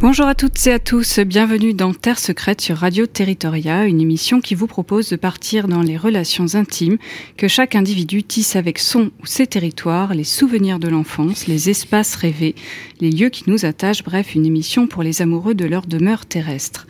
[0.00, 4.40] Bonjour à toutes et à tous, bienvenue dans Terre secrète sur Radio Territoria, une émission
[4.40, 6.96] qui vous propose de partir dans les relations intimes
[7.36, 12.14] que chaque individu tisse avec son ou ses territoires, les souvenirs de l'enfance, les espaces
[12.14, 12.54] rêvés,
[13.02, 16.86] les lieux qui nous attachent, bref, une émission pour les amoureux de leur demeure terrestre.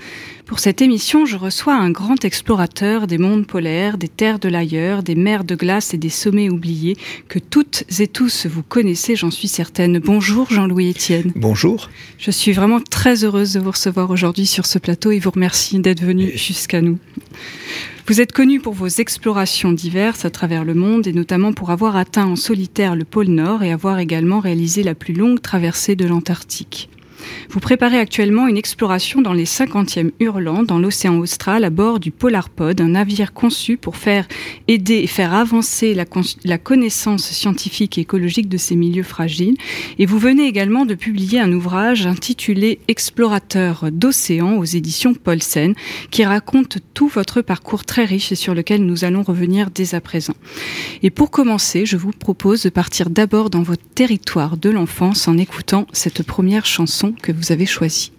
[0.51, 5.05] Pour cette émission, je reçois un grand explorateur des mondes polaires, des terres de l'ailleurs,
[5.05, 6.97] des mers de glace et des sommets oubliés
[7.29, 10.01] que toutes et tous vous connaissez, j'en suis certaine.
[10.01, 11.31] Bonjour Jean-Louis Etienne.
[11.37, 11.89] Bonjour.
[12.19, 15.79] Je suis vraiment très heureuse de vous recevoir aujourd'hui sur ce plateau et vous remercie
[15.79, 16.99] d'être venu jusqu'à nous.
[18.09, 21.95] Vous êtes connu pour vos explorations diverses à travers le monde et notamment pour avoir
[21.95, 26.09] atteint en solitaire le pôle Nord et avoir également réalisé la plus longue traversée de
[26.09, 26.91] l'Antarctique.
[27.51, 32.11] Vous préparez actuellement une exploration dans les 50e hurlants dans l'océan austral à bord du
[32.11, 34.27] Polarpod, un navire conçu pour faire
[34.69, 39.57] aider et faire avancer la, connaissance scientifique et écologique de ces milieux fragiles.
[39.99, 45.75] Et vous venez également de publier un ouvrage intitulé Explorateur d'océan aux éditions Paulsen,
[46.11, 50.01] qui raconte tout votre parcours très riche et sur lequel nous allons revenir dès à
[50.01, 50.35] présent.
[51.03, 55.39] Et pour commencer, je vous propose de partir d'abord dans votre territoire de l'enfance en
[55.39, 58.13] écoutant cette première chanson que vous avez choisie.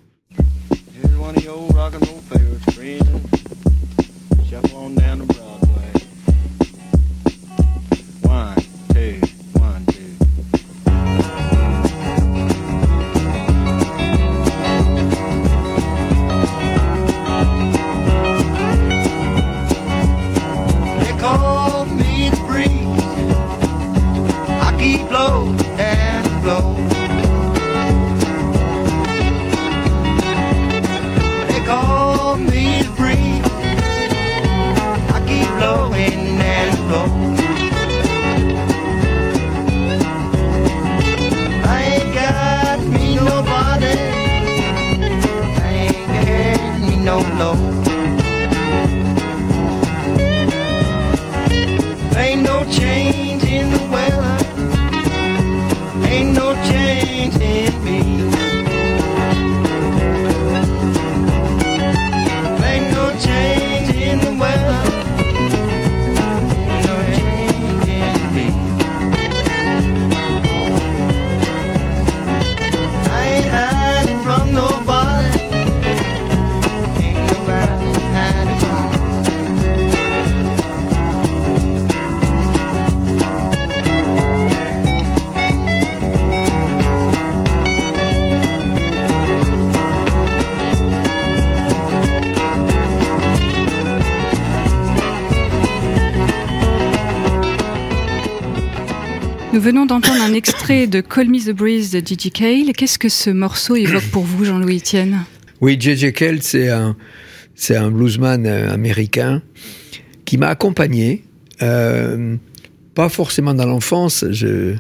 [100.42, 102.32] Extrait de Call Me the Breeze de J.J.
[102.32, 102.74] Cale.
[102.76, 105.20] Qu'est-ce que ce morceau évoque pour vous, Jean-Louis Etienne?
[105.62, 106.14] Oui, J.J.
[106.14, 106.96] Cale, c'est un,
[107.54, 109.44] c'est un bluesman euh, américain
[110.26, 111.24] qui m'a accompagné,
[111.62, 112.38] euh,
[112.96, 114.74] pas forcément dans l'enfance, je,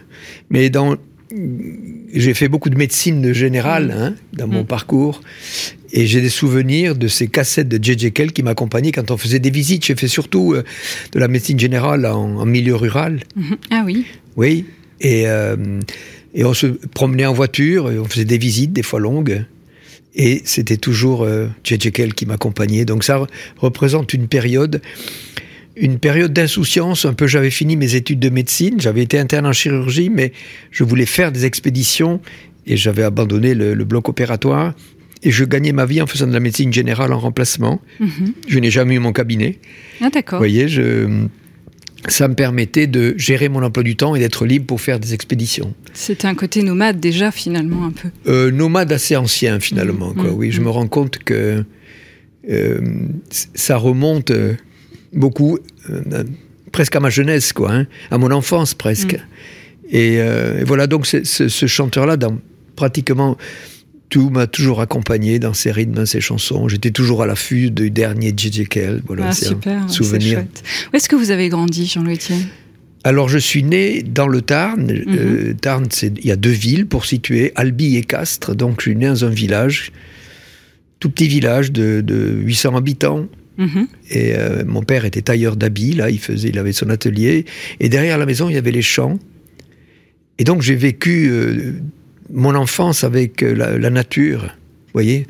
[0.50, 0.98] mais dans,
[2.12, 4.02] j'ai fait beaucoup de médecine générale mm.
[4.02, 4.66] hein, dans mon mm.
[4.66, 5.22] parcours
[5.94, 8.12] et j'ai des souvenirs de ces cassettes de J.J.
[8.14, 9.86] Kell qui m'accompagnaient quand on faisait des visites.
[9.86, 10.64] J'ai fait surtout euh,
[11.12, 13.20] de la médecine générale en, en milieu rural.
[13.38, 13.58] Mm-hmm.
[13.70, 14.08] Ah oui?
[14.38, 14.66] Oui.
[15.02, 15.56] Et, euh,
[16.34, 19.44] et on se promenait en voiture, on faisait des visites, des fois longues.
[20.16, 21.24] Et c'était toujours.
[21.24, 22.86] Euh, Kell qui m'accompagnait.
[22.86, 23.26] Donc ça
[23.58, 24.82] représente une période
[25.78, 27.06] une période d'insouciance.
[27.06, 30.34] Un peu, j'avais fini mes études de médecine, j'avais été interne en chirurgie, mais
[30.70, 32.20] je voulais faire des expéditions
[32.68, 34.74] et j'avais abandonné le, le, bloc opératoire.
[35.24, 37.80] Et je gagnais ma vie en faisant de la médecine générale en remplacement.
[38.00, 38.34] Mm -hmm.
[38.48, 39.60] Je n'ai jamais eu mon cabinet.
[40.02, 40.40] Ah, d'accord.
[40.40, 41.08] Vous voyez, je,
[42.08, 45.14] ça me permettait de gérer mon emploi du temps et d'être libre pour faire des
[45.14, 45.74] expéditions.
[45.94, 48.10] C'était un côté nomade déjà, finalement, un peu.
[48.28, 50.12] Euh, nomade assez ancien, finalement.
[50.12, 50.32] Mmh, quoi.
[50.32, 50.52] Mmh, oui, mmh.
[50.52, 51.64] je me rends compte que
[52.50, 52.82] euh,
[53.54, 54.32] ça remonte
[55.14, 55.60] beaucoup,
[55.90, 56.24] euh,
[56.72, 59.20] presque à ma jeunesse, quoi, hein, à mon enfance presque.
[59.90, 62.38] Et, et, voilà, donc ce, ce chanteur-là, dans
[62.76, 63.38] pratiquement
[64.12, 66.68] tout, m'a toujours accompagné dans ses rythmes, dans ses chansons.
[66.68, 68.68] J'étais toujours à l'affût du dernier J.J.
[68.68, 69.02] Kell.
[69.08, 70.46] Voilà, ah, super, un souvenir.
[70.92, 72.46] Où est-ce que vous avez grandi, Jean-Louis Etienne
[73.04, 74.84] alors, je suis né dans le Tarn.
[74.84, 75.18] Mm -hmm.
[75.18, 78.54] euh, Tarn, il y a deux villes pour situer, Albi et Castres.
[78.56, 79.92] Donc, je suis né dans un village,
[81.00, 83.26] tout petit village de, de 800 habitants.
[83.58, 83.86] Mm -hmm.
[84.12, 87.46] Et euh, mon père était tailleur d'habits, là, il faisait, il avait son atelier.
[87.80, 89.18] Et derrière la maison, il y avait les champs.
[90.38, 91.74] Et donc j'ai vécu euh,
[92.34, 95.28] mon enfance avec euh, la, nature, vous voyez.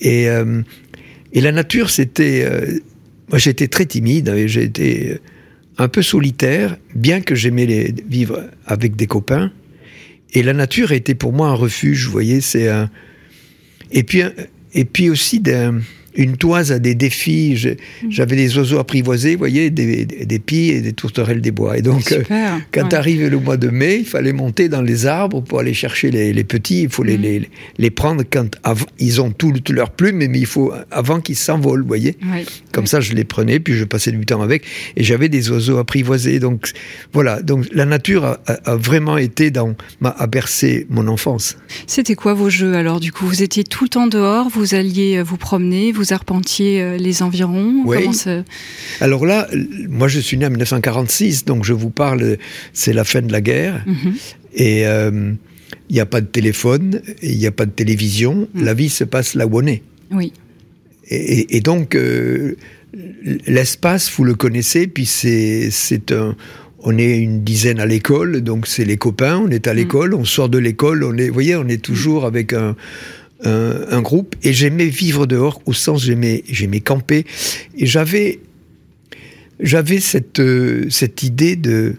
[0.00, 0.62] Et, euh,
[1.32, 2.44] Et la nature, c'était...
[2.44, 2.78] Euh,
[3.28, 5.18] moi, j'étais très timide, été
[5.78, 9.52] un peu solitaire, bien que j'aimais vivre avec des copains.
[10.32, 12.90] Et la nature était pour moi un refuge, vous voyez, c'est un...
[13.92, 14.22] Et puis,
[14.74, 15.40] et puis aussi
[16.14, 17.76] une toise à des défis.
[18.02, 18.10] Mm.
[18.10, 21.78] J'avais des oiseaux apprivoisés, vous voyez, des, des, pies et des tourterelles des bois.
[21.78, 22.22] Et donc, euh,
[22.72, 26.10] quand arrivait le mois de mai, il fallait monter dans les arbres pour aller chercher
[26.10, 26.82] les, petits.
[26.82, 27.22] Il faut les, mm.
[27.22, 28.56] les, les, prendre quand
[28.98, 32.16] ils ont toutes leurs plumes, mais il faut avant qu'ils s'envolent, vous voyez.
[32.72, 34.64] Comme ça, je les prenais, puis je passais du temps avec.
[34.96, 36.38] Et j'avais des oiseaux apprivoisés.
[36.38, 36.72] Donc,
[37.12, 37.42] voilà.
[37.42, 41.56] Donc, la nature a, vraiment été dans, m'a bercé mon enfance.
[41.86, 43.26] C'était quoi vos jeux alors, du coup?
[43.26, 47.22] Vous étiez tout le temps dehors, vous alliez euh, vous promener, vous arpentiez euh, les
[47.22, 47.82] environs?
[47.84, 48.08] Oui.
[49.00, 49.48] Alors là,
[49.88, 52.36] moi je suis né en 1946, donc je vous parle,
[52.72, 53.84] c'est la fin de la guerre.
[53.86, 54.14] Mhm.
[54.54, 55.32] Et euh,
[55.88, 58.48] il n'y a pas de téléphone, il n'y a pas de télévision.
[58.54, 58.64] Mhm.
[58.64, 59.82] La vie se passe là où on est.
[60.10, 60.32] Oui.
[61.12, 62.54] Et, donc, euh,
[63.48, 66.36] l'espace, vous le connaissez, puis c'est un
[66.82, 69.78] on est une dizaine à l'école, donc c'est les copains, on est à mhm.
[69.78, 72.74] l'école, on sort de l'école, on est, vous voyez, on est toujours avec un,
[73.44, 77.24] un, groupe et j'aimais vivre dehors au sens j'aimais j'aimais camper
[77.76, 78.40] et j'avais
[79.60, 81.96] j'avais cette euh, cette idée de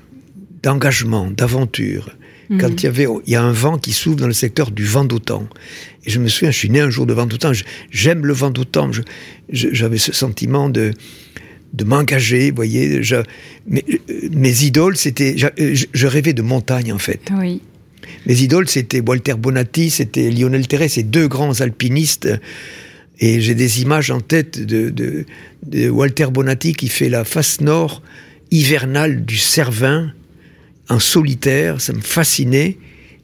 [0.63, 2.15] d'engagement d'aventure
[2.49, 2.59] mhm.
[2.59, 4.85] quand il y avait il y a un vent qui s'ouvre dans le secteur du
[4.85, 5.47] vent d'autant
[6.05, 7.51] et je me souviens je suis né un jour de vent d'autant
[7.89, 8.91] j'aime le vent d'autant
[9.49, 10.93] j'avais ce sentiment de
[11.73, 13.01] de m'engager, vous voyez.
[13.01, 13.15] Je,
[13.65, 13.85] mes,
[14.31, 15.47] mes idoles, c'était, je,
[15.93, 17.21] je, rêvais de montagne en fait.
[17.37, 17.61] Oui.
[18.25, 22.29] Mes idoles, c'était Walter Bonatti, c'était Lionel Terret, ces deux grands alpinistes.
[23.19, 25.25] Et j'ai des images en tête de,
[25.89, 28.01] Walter Bonatti qui fait la face nord
[28.49, 30.11] hivernale du Cervin
[30.89, 31.79] en solitaire.
[31.79, 32.77] Ça me fascinait.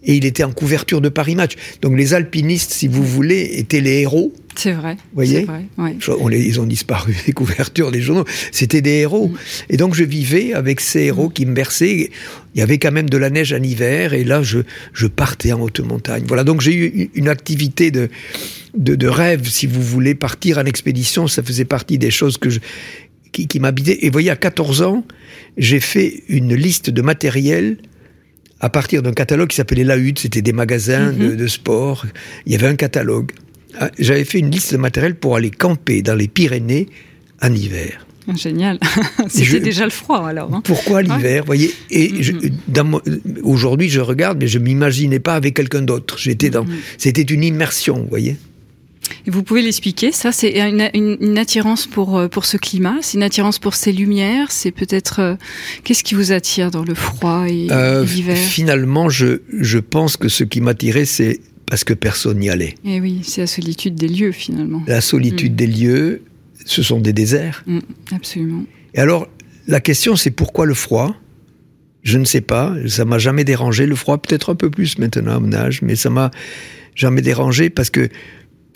[0.07, 1.53] Et il était en couverture de Paris Match.
[1.81, 4.95] Donc les alpinistes, si vous voulez, étaient les héros c'est vrai.
[4.95, 5.45] Vous voyez
[5.77, 8.25] on les, Ils ont disparu des couvertures des journaux.
[8.51, 9.27] C'était des héros.
[9.27, 9.37] Mm.
[9.69, 12.09] Et donc je vivais avec ces héros qui me berçaient.
[12.55, 14.59] Il y avait quand même de la neige en hiver et là je,
[14.93, 16.23] je partais en haute montagne.
[16.27, 18.09] Voilà, donc j'ai eu une activité de,
[18.73, 21.27] de, rêve, si vous voulez, partir en expédition.
[21.27, 22.59] Ça faisait partie des choses que je,
[23.31, 23.99] qui, qui m'habitaient.
[24.01, 25.05] Et vous voyez, à 14 ans,
[25.57, 27.77] j'ai fait une liste de matériel
[28.59, 31.29] à partir d'un catalogue qui s'appelait La Hutte, c'était des magasins mm-hmm.
[31.29, 32.05] de, de, sport.
[32.45, 33.31] Il y avait un catalogue.
[33.79, 36.87] Ah, j'avais fait une liste de matériel pour aller camper dans les Pyrénées
[37.41, 38.05] en hiver.
[38.27, 38.79] Ah, génial.
[39.29, 40.53] C'était déjà le froid alors.
[40.53, 40.61] Hein.
[40.63, 41.73] Pourquoi l'hiver, voyez?
[41.91, 43.41] Et mm-hmm.
[43.43, 46.17] aujourd'hui, je regarde, mais je m'imaginais pas avec quelqu'un d'autre.
[46.17, 46.79] J'étais dans, mm-hmm.
[46.97, 48.37] c'était une immersion, vous voyez?
[49.27, 52.95] Et vous pouvez l'expliquer Ça, c'est une, attirance pour euh, pour ce climat.
[53.01, 54.53] C'est une attirance pour ces lumières.
[54.53, 55.35] C'est peut-être euh,
[55.83, 58.37] qu'est-ce qui vous attire dans le froid et, euh, l'hiver?
[58.37, 62.75] Finalement, je je pense que ce qui m'attirait, c'est parce que personne n'y allait.
[62.85, 64.81] Et eh oui, c'est la solitude des lieux finalement.
[64.87, 65.55] La solitude mm.
[65.55, 66.21] des lieux,
[66.65, 67.65] ce sont des déserts.
[67.67, 67.79] Mm,
[68.15, 68.63] absolument.
[68.93, 69.27] Et alors,
[69.67, 71.13] la question c'est pourquoi le froid?
[72.03, 75.35] Je ne sais pas, ça m'a jamais dérangé le froid, peut-être un peu plus maintenant
[75.35, 76.31] à mon âge, mais ça m'a
[76.95, 78.07] jamais dérangé parce que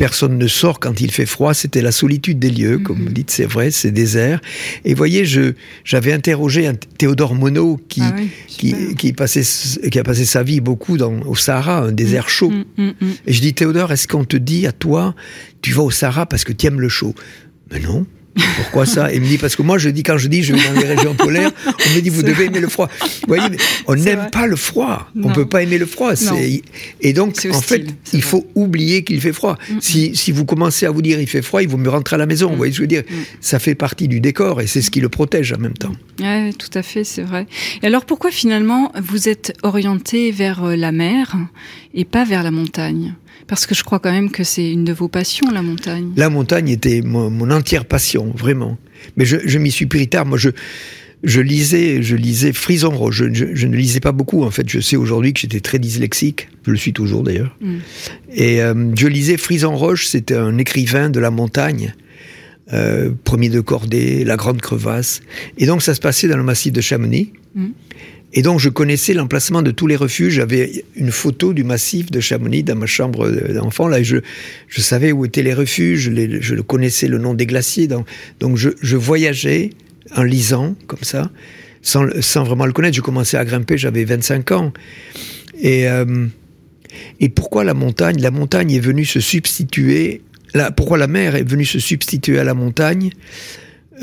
[0.02, 3.06] personne ne sort quand il fait froid, c'était la solitude des lieux, comme mhm.
[3.06, 4.42] vous dites, c'est vrai, c'est désert.
[4.84, 5.54] Et voyez, je,
[5.84, 8.16] j'avais interrogé un Théodore Monod qui, ah
[8.48, 9.44] qui, qui, passait,
[9.92, 12.50] qui a passé sa vie beaucoup dans, au Sahara, un désert mm, chaud.
[12.50, 15.14] Mm, mm, Et je dis, Théodore, est-ce qu'on te dit à toi,
[15.62, 17.14] tu vas au Sahara parce que tu aimes le chaud?
[17.72, 18.08] Mais non.
[18.56, 19.14] Pourquoi ça?
[19.14, 20.88] Il me dit parce que moi je dis quand je dis je vais dans les
[20.88, 22.90] régions polaires, on me dit vous devez aimer le froid.
[23.02, 23.58] Vous voyez,
[23.88, 25.10] on n'aime pas le froid.
[25.16, 26.14] On On peut pas aimer le froid.
[27.02, 29.58] Et donc en fait, il faut oublier qu'il fait froid.
[29.80, 32.20] si, si, vous commencez à vous dire il fait froid, il vaut mieux rentrer à
[32.20, 32.50] la maison.
[32.50, 33.04] Vous voyez ce que je veux dire?
[33.40, 35.94] Ça fait partie du décor et c'est ce qui le protège en même temps.
[36.20, 37.48] Oui, tout à fait, c'est vrai.
[37.82, 41.36] Et alors pourquoi finalement vous êtes orienté vers euh, la mer
[41.94, 43.16] et pas vers la montagne?
[43.52, 46.14] Parce que je crois quand même que c'est une de vos passions, la montagne.
[46.16, 48.78] La montagne était mon, entière passion, vraiment.
[49.18, 50.26] Mais je, m'y suis pris tard.
[50.26, 50.52] Moi, je,
[51.22, 53.24] je lisais, je lisais Frison Roche.
[53.34, 54.70] Je, ne lisais pas beaucoup, en fait.
[54.70, 56.48] Je sais aujourd'hui que j'étais très dyslexique.
[56.66, 57.54] Je le suis toujours, d'ailleurs.
[57.60, 57.76] Mm.
[58.34, 60.08] Et euh, je lisais Frison Roche.
[60.08, 61.94] C'était un écrivain de la montagne.
[62.72, 65.20] Euh, premier de cordée, la grande crevasse.
[65.58, 67.34] Et donc, ça se passait dans le massif de Chamonix.
[67.56, 67.68] Mm.
[68.34, 70.36] Et donc, je connaissais l'emplacement de tous les refuges.
[70.36, 73.88] J'avais une photo du massif de Chamonix dans ma chambre d'enfant.
[73.88, 74.18] Là, je,
[74.68, 76.12] je savais où étaient les refuges.
[76.40, 77.88] Je, connaissais le nom des glaciers.
[77.88, 78.08] Donc,
[78.40, 79.72] donc je, je, voyageais
[80.16, 81.30] en lisant, comme ça,
[81.82, 82.96] sans, sans, vraiment le connaître.
[82.96, 84.72] Je commençais à grimper, j'avais 25 ans.
[85.60, 86.28] Et, euh,
[87.20, 90.22] et pourquoi la montagne La montagne est venue se substituer.
[90.76, 93.12] Pourquoi la mer est venue se substituer à la montagne?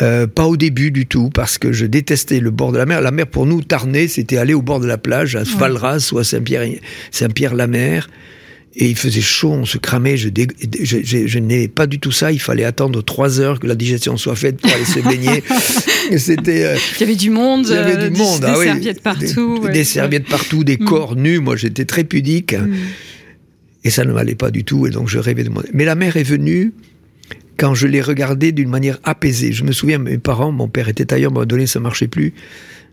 [0.00, 3.00] Euh, pas au début du tout, parce que je détestais le bord de la mer.
[3.00, 6.18] La mer, pour nous, Tarnay, c'était aller au bord de la plage, à Svalras ou
[6.18, 6.68] à Saint-Pierre,
[7.10, 8.08] Saint-Pierre-la-Mer.
[8.76, 10.28] et il faisait chaud, on se cramait, je,
[10.82, 13.74] je, je, je n'aimais pas du tout ça, il fallait attendre trois heures que la
[13.74, 15.42] digestion soit faite pour aller se baigner.
[16.16, 19.02] C'était, euh, il y avait du monde, il y avait du monde, des, ah serviettes
[19.02, 19.58] partout.
[19.66, 20.84] Des, des serviettes partout, des mm.
[20.84, 22.54] corps nus, moi j'étais très pudique.
[22.54, 22.72] Mm.
[23.82, 25.64] Et ça ne m'allait pas du tout, et donc je rêvais de moi.
[25.72, 26.72] Mais la mère est venue
[27.58, 29.52] quand je l'ai regardée d'une manière apaisée.
[29.52, 32.32] Je me souviens, mes parents, mon père était ailleurs, m'a donné, ça marchait plus.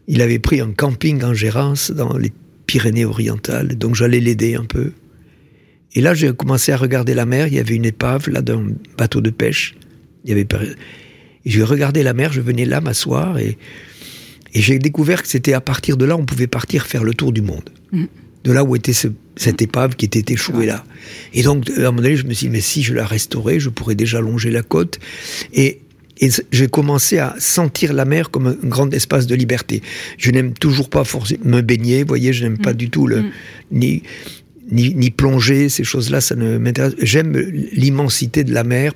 [0.08, 2.34] Il avait pris un camping en gérance dans les
[2.66, 4.92] Pyrénées-Orientales, donc j'allais l'aider un peu.
[5.94, 7.48] Et là, j'ai commencé à regarder la mer.
[7.48, 8.68] Il y avait une épave là d'un
[8.98, 9.76] bateau de pêche.
[10.26, 10.48] Il y avait
[11.46, 12.34] et j'ai regardé la mer.
[12.34, 13.58] Je venais là m'asseoir et,
[14.54, 17.32] et j'ai découvert que c'était à partir de là on pouvait partir faire le tour
[17.32, 17.70] du monde.
[17.92, 18.06] Mm.
[18.44, 18.94] De là où était
[19.38, 20.84] cette épave qui était échouée là.
[21.34, 23.60] Et donc, à un moment donné, je me suis dit, mais si je la restaurais,
[23.60, 25.00] je pourrais déjà longer la côte.
[25.54, 25.82] Et
[26.22, 29.82] et j'ai commencé à sentir la mer comme un grand espace de liberté.
[30.18, 32.78] Je n'aime toujours pas forcément me baigner, vous voyez, je n'aime pas mm.
[32.78, 33.32] du tout le mm.
[33.72, 34.04] ni,
[34.72, 36.94] ni, ni plonger, ces choses-là, ça ne m'intéresse.
[37.02, 37.36] J'aime
[37.74, 38.94] l'immensité de la mer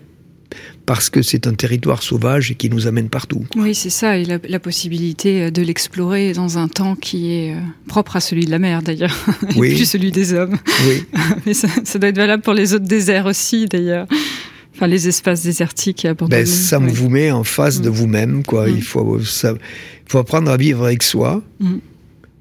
[0.86, 3.46] parce que c'est un territoire sauvage et qui nous amène partout.
[3.56, 7.60] Oui, c'est ça, et la, possibilité euh, de l'explorer dans un temps qui est euh,
[7.88, 9.15] propre à celui de la mer d'ailleurs,
[9.56, 9.72] oui.
[9.72, 10.58] et plus celui des hommes.
[10.88, 11.03] Oui.
[11.46, 14.08] Mais ça, ça, doit être valable pour les autres déserts aussi d'ailleurs.
[14.75, 16.44] Enfin, les espaces désertiques abandonnés.
[16.44, 17.94] Ben, ça vous met en face de mm.
[17.94, 18.68] vous-même, quoi.
[18.68, 18.75] Mm.
[18.77, 19.53] Il faut, ça,
[20.08, 21.44] faut apprendre à vivre avec soi.
[21.60, 21.75] Mm.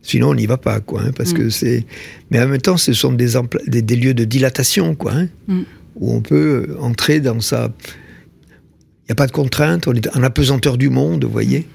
[0.03, 1.03] Sinon, on n'y va pas, quoi.
[1.03, 1.85] Hein, parce que c'est.
[2.31, 3.33] Mais en même temps, ce sont des,
[3.67, 5.15] des, des lieux de dilatation, quoi.
[5.15, 5.65] Hein,
[5.99, 7.73] où on peut entrer dans sa.
[9.05, 11.67] Il n'y a pas de contrainte, on est en apesanteur du monde, vous voyez.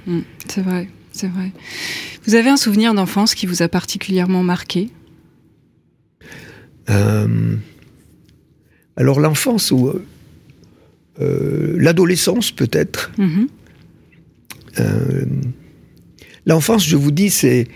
[0.48, 1.51] C'est vrai, c'est vrai.
[2.25, 4.89] Vous avez un souvenir d'enfance qui vous a particulièrement marqué?
[6.89, 7.56] Euh,
[8.96, 9.92] Alors, l'enfance, où
[11.22, 13.12] euh, l'adolescence peut-être.
[13.18, 13.48] Mhm.
[14.80, 15.25] Euh,
[16.46, 17.68] l'enfance, je vous dis, c'est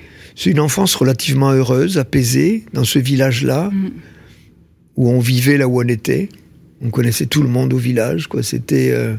[0.45, 3.91] une enfance relativement heureuse, apaisée, dans ce village-là, mhm.
[4.97, 6.29] Où on vivait là où on était.
[6.81, 8.43] On connaissait tout le monde au village, quoi.
[8.43, 8.91] C'était.
[8.91, 9.15] Euh,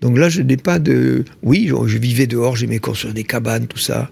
[0.00, 1.24] donc là, je n'ai pas de.
[1.42, 4.10] Oui, je, vivais dehors, j'aimais construire des cabanes, tout ça.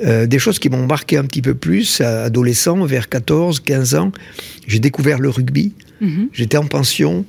[0.00, 4.12] des choses qui m'ont marqué un petit peu plus, adolescent, vers 14, 15 ans,
[4.66, 5.72] j'ai découvert le rugby.
[6.00, 6.28] Mhm.
[6.32, 7.24] J'étais en pension.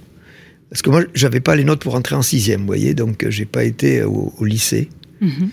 [0.70, 3.32] Parce que moi, j'avais pas les notes pour entrer en sixième, vous voyez, donc euh,
[3.32, 4.90] j'ai pas été euh, au, lycée.
[5.22, 5.50] Mhm.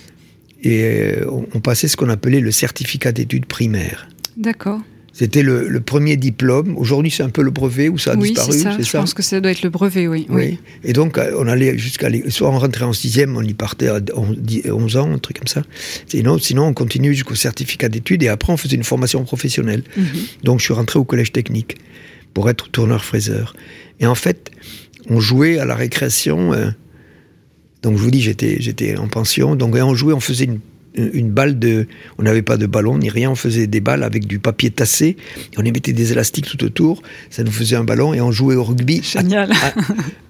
[0.62, 4.08] Et euh, on, passait ce qu'on appelait le certificat d'études primaires.
[4.36, 4.80] D'accord.
[5.14, 6.76] C'était le, premier diplôme.
[6.76, 8.52] Aujourd'hui, c'est un peu le brevet où ça a disparu.
[8.52, 8.76] c'est ça.
[8.80, 10.26] Je pense que ça doit être le brevet, oui.
[10.28, 10.59] oui.
[10.83, 12.09] Et donc, on allait jusqu'à.
[12.30, 15.62] Soit on rentrait en sixième, on y partait à 11 ans, un truc comme ça.
[16.09, 19.85] Sinon, sinon on continue jusqu'au certificat d'études et après, on faisait une formation professionnelle.
[19.97, 20.06] Mhm.
[20.42, 21.76] Donc, je suis rentré au collège technique
[22.35, 23.54] pour être tourneur-fraiseur.
[24.00, 24.50] Et en fait,
[25.09, 26.52] on jouait à la récréation.
[26.52, 26.71] Euh,
[27.83, 29.54] donc je vous dis, j'étais, j'étais en pension.
[29.54, 30.61] Donc on jouait, on faisait une,
[30.94, 31.86] une balle de.
[32.18, 35.16] On n'avait pas de ballon ni rien, on faisait des balles avec du papier tassé.
[35.56, 37.02] on y mettait des élastiques tout autour.
[37.30, 39.52] Ça nous faisait un ballon et on jouait au rugby Génial.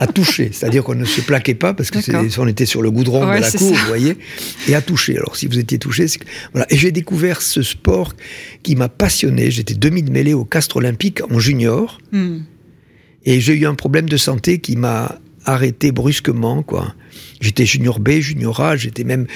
[0.01, 0.51] À, toucher.
[0.53, 3.51] C'est-à-dire qu'on ne se plaquait pas parce que on était sur le goudron de la
[3.51, 4.17] cour, vous voyez,
[4.69, 5.17] et à toucher.
[5.17, 6.21] Alors si vous étiez touché, c'est
[6.53, 6.67] voilà.
[6.71, 8.15] Et j'ai découvert ce sport
[8.63, 9.51] qui m'a passionné.
[9.51, 11.99] J'étais demi de mêlée au Castre Olympique en junior.
[12.13, 12.39] Hmm.
[13.25, 16.95] Et j'ai eu un problème de santé qui m'a arrêté brusquement, quoi.
[17.41, 19.27] J'étais junior B, junior A, j'étais même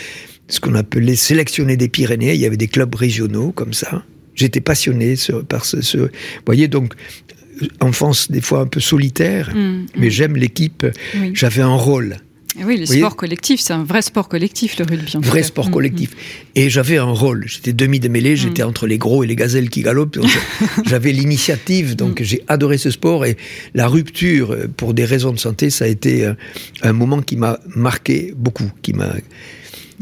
[0.49, 2.35] ce qu'on appelait sélectionné des Pyrénées.
[2.35, 4.05] Il y avait des clubs régionaux comme ça.
[4.35, 5.15] J'étais passionné
[5.49, 6.09] par ce, ce, Vous
[6.47, 6.95] voyez, donc,
[7.81, 10.11] enfance des fois un peu solitaire, mmh, mais mmh.
[10.11, 10.87] j'aime l'équipe.
[11.35, 12.19] J'avais un rôle.
[12.61, 15.17] Eh oui, les sports collectifs, c'est un vrai sport collectif, le rugby.
[15.17, 16.11] Un vrai sport mm, collectif.
[16.11, 16.17] Mm.
[16.57, 17.45] Et j'avais un rôle.
[17.47, 18.69] J'étais demi de mêlée, j'étais mm.
[18.69, 20.19] entre les gros et les gazelles qui galopent.
[20.87, 23.27] j'avais l'initiative, donc j'ai adoré ce sport.
[23.27, 23.37] Et
[23.75, 26.35] la rupture, pour des raisons de santé, ça a été euh,
[26.83, 29.15] un moment qui m'a marqué beaucoup, qui m'a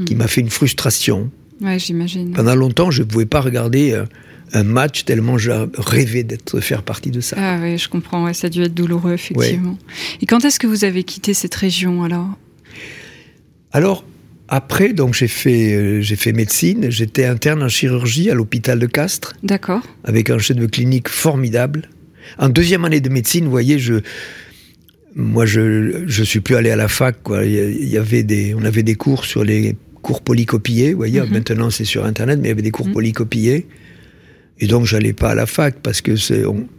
[0.05, 1.31] qui m'a fait une frustration.
[1.61, 2.33] Ouais, j'imagine.
[2.33, 4.05] Pendant longtemps, je ne pouvais pas regarder euh,
[4.53, 7.37] un match tellement je rêvais d'être faire partie de ça.
[7.39, 8.33] Ah oui, je comprends.
[8.33, 9.79] ça a dû être douloureux, effectivement.
[10.21, 12.29] Et quand est-ce que vous avez quitté cette région alors?
[13.73, 14.05] Alors,
[14.49, 16.91] après, donc j'ai fait, euh, j'ai fait médecine.
[16.91, 19.35] J'étais interne en chirurgie à l'hôpital de Castres.
[19.43, 19.83] D'accord.
[20.05, 21.89] Avec un chef de clinique formidable.
[22.39, 23.95] En deuxième année de médecine, vous voyez, je,
[25.15, 27.23] moi, je, je suis plus allé à la fac.
[27.23, 27.45] Quoi.
[27.45, 29.77] Il y avait des, on avait des cours sur les
[30.07, 30.93] cours polycopiés.
[30.93, 31.31] Vous voyez, mhm.
[31.31, 32.95] maintenant c'est sur Internet, mais il y avait des cours mhm.
[32.95, 33.67] polycopiés.
[34.59, 36.35] Et donc, j'allais pas à la fac parce que ça,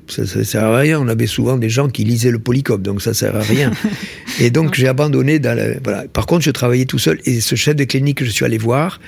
[0.07, 0.99] ça sert à rien.
[0.99, 3.71] On avait souvent des gens qui lisaient le polycope, donc ça sert à rien.
[4.39, 5.37] et donc, j'ai abandonné.
[5.37, 6.05] Dans voilà.
[6.07, 7.19] Par contre, je travaillais tout seul.
[7.25, 8.99] Et ce chef de clinique que je suis allé voir,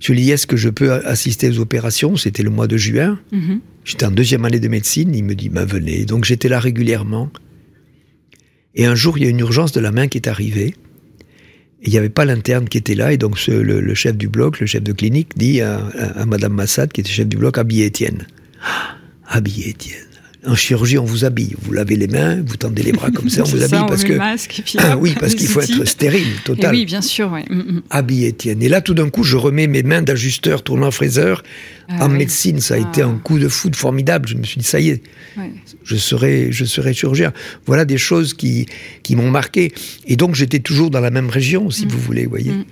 [0.00, 2.16] je lui ai dit est-ce que je peux assister aux opérations?
[2.16, 3.18] C'était le mois de juin.
[3.32, 3.60] Mm-hmm.
[3.84, 5.14] J'étais en deuxième année de médecine.
[5.14, 6.04] Il me dit bah, venez.
[6.04, 7.30] Donc, j'étais là régulièrement.
[8.74, 10.74] Et un jour, il y a une urgence de la main qui est arrivée
[11.84, 14.66] il n'y avait pas l'interne qui était là, et donc le, chef du bloc, le
[14.66, 15.80] chef de clinique, dit à,
[16.26, 18.26] Madame Massad, qui était chef du bloc, habillez Étienne.
[18.64, 18.96] Ah,
[19.26, 20.11] habillez Étienne.
[20.44, 21.54] En chirurgie, on vous habille.
[21.62, 23.86] Vous lavez les mains, vous tendez les bras comme ça, on vous ça, habille on
[23.86, 24.12] parce que.
[24.14, 26.74] masque, Ah oui, parce qu'il faut être stérile, Et total.
[26.74, 27.44] oui, bien sûr, ouais.
[27.48, 27.82] Mm, mm.
[27.90, 28.56] Habillé, tiens.
[28.60, 31.42] Et là, tout d'un coup, je remets mes mains d'ajusteur tournant fraiseur.
[31.88, 32.18] Ah en oui.
[32.18, 32.88] médecine, ça a Ah.
[32.90, 34.28] été un coup de foudre formidable.
[34.28, 35.02] Je me suis dit, ça y est,
[35.36, 35.50] Ouais.
[35.84, 37.32] je serai, je serai chirurgien.
[37.66, 38.66] Voilà des choses qui,
[39.02, 39.72] qui m'ont marqué.
[40.06, 42.50] Et donc, j'étais toujours dans la même région, si vous voulez, vous voyez.
[42.52, 42.64] Mm.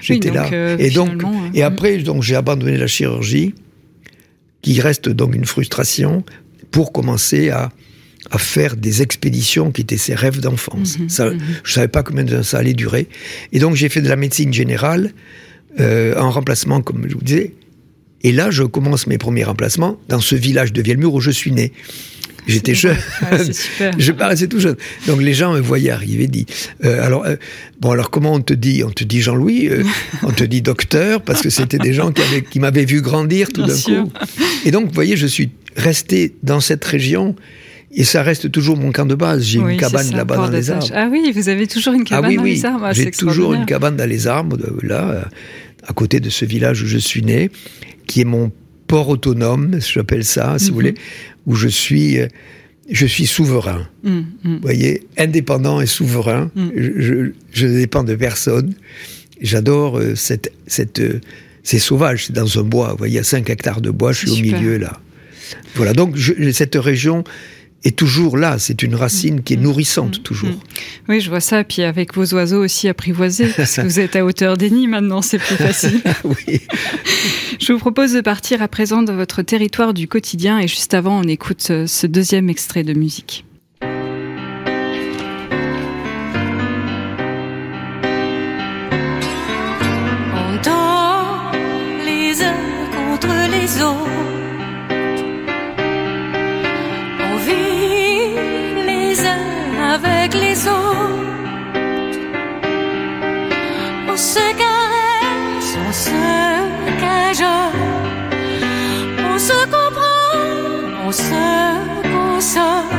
[0.00, 0.48] J'étais Oui, là.
[0.52, 3.54] euh, et donc, euh, et après, donc, j'ai abandonné la chirurgie,
[4.62, 6.24] qui reste donc une frustration,
[6.76, 7.70] pour commencer à,
[8.30, 10.98] à faire des expéditions qui étaient ses rêves d'enfance.
[10.98, 11.38] Mhm, mhm.
[11.64, 13.08] Je savais pas combien de temps ça allait durer.
[13.54, 15.12] Et donc, j'ai fait de la médecine générale,
[15.80, 17.54] euh, en remplacement, comme je vous disais.
[18.24, 21.50] Et là, je commence mes premiers remplacements dans ce village de Vielmur où je suis
[21.50, 21.72] né.
[22.46, 22.96] J'étais jeune.
[23.52, 23.92] super.
[23.98, 24.76] Je paraissais tout jeune.
[25.06, 26.46] Donc les gens me voyaient arriver, dit.
[26.84, 27.36] euh, alors euh,
[27.80, 28.84] bon, alors comment on te dit?
[28.84, 29.82] On te dit Jean-Louis, euh,
[30.22, 33.48] on te dit docteur, parce que c'était des gens qui, avaient, qui m'avaient vu grandir
[33.48, 34.12] tout d'un coup.
[34.64, 37.36] Et donc, vous voyez, je suis resté dans cette région.
[37.92, 39.42] Et ça reste toujours mon camp de base.
[39.44, 40.90] J'ai Oui, une cabane là-bas dans les arbres.
[40.94, 42.50] Ah oui, vous avez toujours une cabane ah oui, dans oui.
[42.54, 42.84] les arbres.
[42.84, 45.22] ah, c'est J'ai toujours une cabane dans les arbres, là, euh,
[45.86, 47.50] à côté de ce village où je suis né,
[48.06, 48.52] qui est mon
[48.86, 50.68] port autonome, j'appelle ça, si Mhm.
[50.70, 50.94] vous voulez,
[51.46, 52.26] où je suis, euh,
[52.90, 53.88] je suis souverain.
[54.04, 54.24] Mm, mm.
[54.44, 56.50] Vous voyez, indépendant et souverain.
[56.54, 56.68] Mm.
[56.76, 58.74] Je, je- je ne dépends de personne.
[59.40, 61.00] J'adore euh, cette, cette,
[61.62, 62.90] c'est sauvage, c'est dans un bois.
[62.92, 65.00] Vous voyez, il y a 5 hectares de bois, je suis au milieu là.
[65.74, 67.24] Voilà, donc je- cette région
[67.84, 68.58] est toujours là.
[68.58, 70.48] C'est une racine qui est nourrissante, toujours.
[70.50, 70.58] mm.
[71.08, 71.62] Oui, je vois ça.
[71.62, 75.22] Puis avec vos oiseaux aussi apprivoisés, parce que vous êtes à hauteur des nids maintenant,
[75.22, 76.00] c'est plus facile.
[76.24, 76.60] oui.
[77.60, 81.20] Je vous propose de partir à présent dans votre territoire du quotidien et juste avant,
[81.20, 83.44] on écoute ce deuxième extrait de musique.
[109.48, 111.44] Se comprend, on se
[112.14, 112.90] console.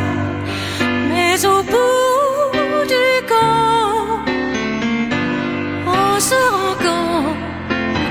[1.09, 4.29] Mais au bout du compte,
[6.03, 7.37] on se rend compte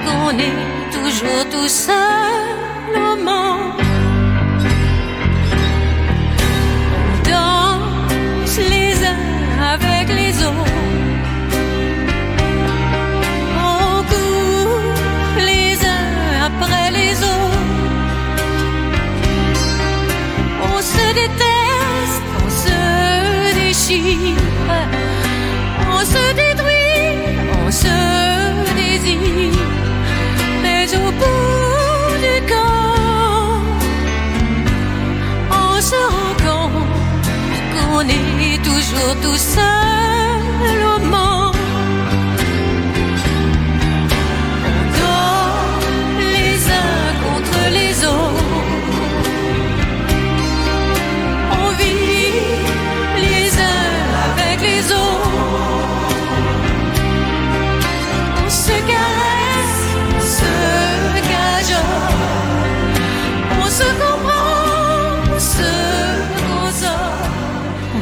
[0.04, 0.58] qu'on est
[0.96, 2.05] toujours tout seul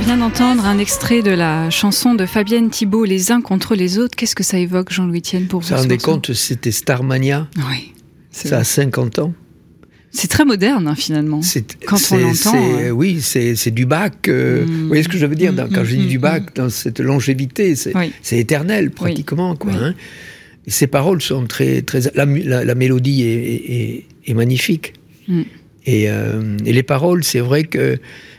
[0.04, 4.14] vient d'entendre un extrait de la chanson de Fabienne Thibault, Les uns contre les autres.
[4.16, 7.92] Qu'est-ce que ça évoque, Jean-Louis Tienne, pour Vous vous vous rendez compte, c'était Starmania, Oui.
[8.30, 8.64] Ça a vrai.
[8.64, 9.32] 50 ans.
[10.10, 11.40] C'est très moderne, hein, finalement.
[11.86, 12.90] Quand on l'entend, euh.
[12.90, 14.28] Oui, c'est du bac.
[14.28, 14.68] euh, Mm.
[14.82, 16.22] Vous voyez ce que je veux dire dans- Quand Mm, je dis mm, du mm,
[16.22, 18.12] bac, dans cette longévité, c'est Oui.
[18.32, 19.56] éternel pratiquement.
[19.56, 19.78] Quoi, Oui.
[19.80, 19.94] hein.
[20.66, 21.82] Et ces paroles sont très.
[21.82, 24.94] très la, mu- la- la mélodie est, est- magnifique.
[25.28, 25.42] Mm.
[25.86, 27.98] Et, euh, et les paroles, c'est vrai que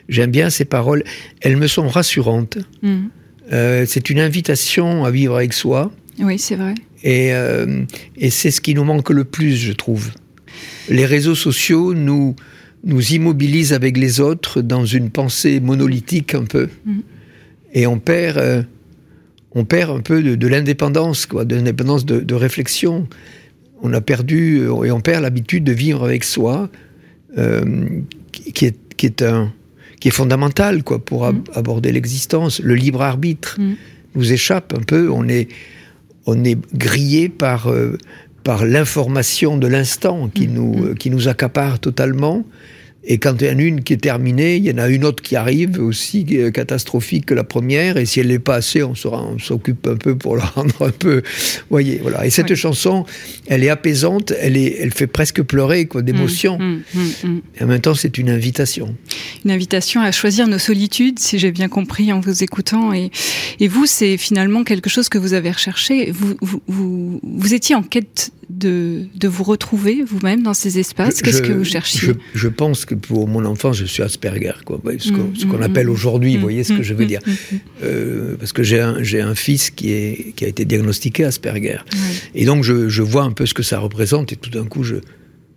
[0.10, 1.04] j'aime bien ces paroles.
[1.41, 2.58] Elles me sont rassurantes.
[2.82, 3.06] Mm.
[3.52, 5.91] Euh, c'est une invitation à vivre avec soi.
[6.20, 6.74] Oui, c'est vrai.
[7.04, 7.84] Et, euh,
[8.18, 10.12] et c'est ce qui nous manque le plus, je trouve.
[10.89, 12.36] Les réseaux sociaux nous,
[12.84, 16.70] nous immobilisent avec les autres dans une pensée monolithique un peu.
[16.86, 17.02] Mhm.
[17.74, 18.63] Et on perd, euh,
[19.52, 23.08] on perd un peu de, de l'indépendance, quoi, de l'indépendance de, de réflexion.
[23.82, 26.70] On a perdu et on perd l'habitude de vivre avec soi,
[28.32, 29.52] qui est, qui est un
[30.06, 32.60] qui est fondamental quoi pour ab- aborder l'existence.
[32.62, 33.76] Le libre arbitre Mhm.
[34.13, 35.10] nous échappe un peu.
[35.10, 35.48] On est
[36.28, 37.98] on est grillé par, euh,
[38.44, 42.44] par l'information de l'instant qui, nous, euh, qui nous accapare totalement.
[43.08, 45.06] Et quand il y en a une qui est terminée, il y en a une
[45.06, 47.98] autre qui arrive aussi euh, catastrophique que la première.
[47.98, 51.22] Et si elle n'est pas assez, on s'occupe un peu pour la rendre un peu.
[51.70, 52.26] Voyez, voilà.
[52.26, 53.06] Et cette chanson,
[53.48, 56.58] elle est apaisante, elle, est, elle fait presque pleurer quoi, d'émotion.
[56.58, 58.96] Mmh, mmh, mmh, et en même temps, c'est une invitation.
[59.44, 62.94] Une invitation à choisir nos solitudes, si j'ai bien compris en vous écoutant.
[62.94, 63.12] Et,
[63.60, 66.12] et vous, c'est finalement quelque chose que vous avez recherché.
[66.12, 71.21] Vous, vous, vous, vous étiez en quête de, de vous retrouver vous-même dans ces espaces?
[71.21, 72.10] Qu'est-ce que vous cherchiez?
[72.10, 74.81] je, je, pense que pour mon enfant, je suis Asperger, quoi.
[74.99, 77.21] ce qu'on mmh, appelle mmh, aujourd'hui, vous voyez ce que je veux dire.
[77.84, 81.79] euh, Parce que j'ai un, un, fils qui, est, qui a été diagnostiqué Asperger.
[82.34, 84.84] Et donc, je, je, vois un peu ce que ça représente, et tout d'un coup,
[84.84, 84.95] je,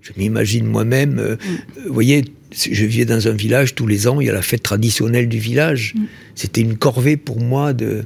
[0.00, 1.36] je m'imagine moi-même, euh,
[1.86, 4.62] vous voyez, je vivais dans un village, tous les ans, il y a la fête
[4.62, 5.94] traditionnelle du village.
[6.34, 8.04] C'était une corvée pour moi de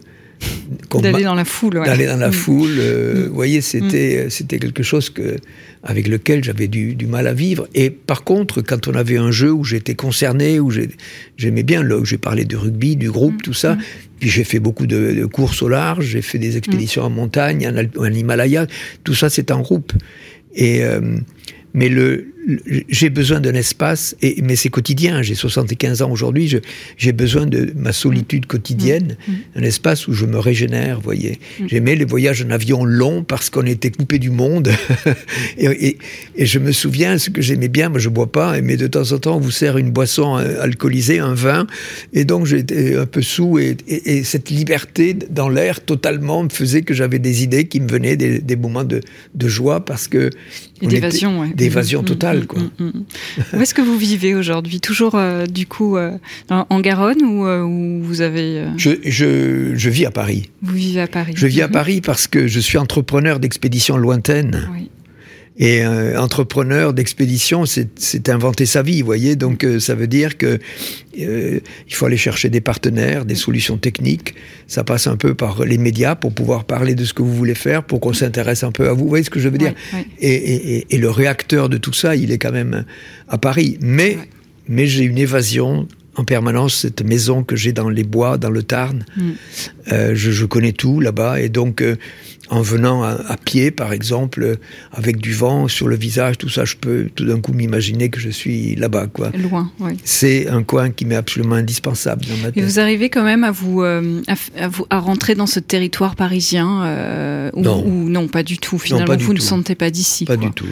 [1.00, 1.74] d'aller dans la foule.
[1.74, 2.32] D'aller dans la mm.
[2.32, 2.76] foule.
[2.78, 3.28] Euh, mm.
[3.28, 4.30] Vous voyez, c'était mm.
[4.30, 5.36] c'était quelque chose que,
[5.82, 7.68] avec lequel j'avais du, du, mal à vivre.
[7.74, 10.70] Et par contre, quand on avait un jeu où j'étais concerné, où
[11.36, 13.76] j'aimais bien, là où j'ai parlé du rugby, du groupe, tout ça,
[14.20, 18.02] puis j'ai fait beaucoup de, courses au large, j'ai fait des expéditions en montagne, en,
[18.02, 18.66] en Himalaya,
[19.04, 19.92] tout ça c'est en groupe.
[20.54, 21.00] Et, euh,
[21.74, 22.31] mais le,
[22.88, 25.22] j'ai besoin d'un espace, et, mais c'est quotidien.
[25.22, 26.52] J'ai 75 ans aujourd'hui,
[26.96, 29.32] j'ai besoin de ma solitude quotidienne, mmh.
[29.32, 29.36] Mmh.
[29.56, 31.38] un espace où je me régénère, voyez.
[31.60, 31.64] Mmh.
[31.68, 34.70] J'aimais les voyages en avion longs parce qu'on était coupé du monde.
[35.58, 35.98] et,
[36.36, 39.12] et, je me souviens, ce que j'aimais bien, moi je bois pas, mais de temps
[39.12, 41.66] en temps on vous sert une boisson euh, alcoolisée, un vin,
[42.12, 43.76] et donc j'étais un peu sous, et,
[44.24, 48.40] cette liberté dans l'air totalement me faisait que j'avais des idées qui me venaient, des,
[48.40, 49.00] des moments de,
[49.34, 50.30] de, joie parce que...
[50.80, 52.31] D'évasion, D'évasion totale.
[52.34, 53.04] Mm, mm, mm,
[53.54, 54.80] où est-ce que vous vivez aujourd'hui?
[54.80, 56.16] Toujours euh, du coup euh,
[56.48, 57.62] en Garonne ou, euh,
[58.02, 60.50] vous avez je, je, je, vis à Paris.
[60.62, 61.32] Vous vivez à Paris.
[61.36, 64.68] Je vis à Paris parce que je suis entrepreneur d'expéditions lointaines.
[64.72, 64.90] Oui.
[65.58, 69.36] Et euh, entrepreneur d'expédition, c'est inventer sa vie, vous voyez.
[69.36, 70.58] Donc euh, ça veut dire que
[71.20, 74.34] euh, il faut aller chercher des partenaires, des solutions techniques.
[74.66, 77.54] Ça passe un peu par les médias pour pouvoir parler de ce que vous voulez
[77.54, 79.02] faire, pour qu'on s'intéresse un peu à vous.
[79.02, 79.74] Vous voyez ce que je veux dire?
[80.20, 82.84] Et, et, et, le réacteur de tout ça, il est quand même
[83.28, 83.76] à Paris.
[83.80, 84.16] Mais
[84.68, 88.62] mais j'ai une évasion en permanence cette maison que j'ai dans les bois, dans le
[88.62, 89.04] Tarn.
[89.16, 89.30] Mm.
[89.92, 91.96] Euh, je, je, connais tout là-bas et donc euh,
[92.52, 94.56] en venant à, pied, par exemple, euh,
[94.92, 98.20] avec du vent sur le visage, tout ça, je peux tout d'un coup m'imaginer que
[98.20, 99.30] je suis là-bas, quoi.
[99.30, 99.92] Loin, oui.
[100.04, 102.58] C'est un coin qui m'est absolument indispensable dans ma tête.
[102.58, 104.00] Et vous arrivez quand même à vous, à,
[104.68, 107.86] vous, à rentrer dans ce territoire parisien ou, non.
[107.86, 108.78] Ou, non, pas du tout.
[108.78, 110.26] Finalement, non, vous ne sentez pas d'ici.
[110.26, 110.66] Pas du tout.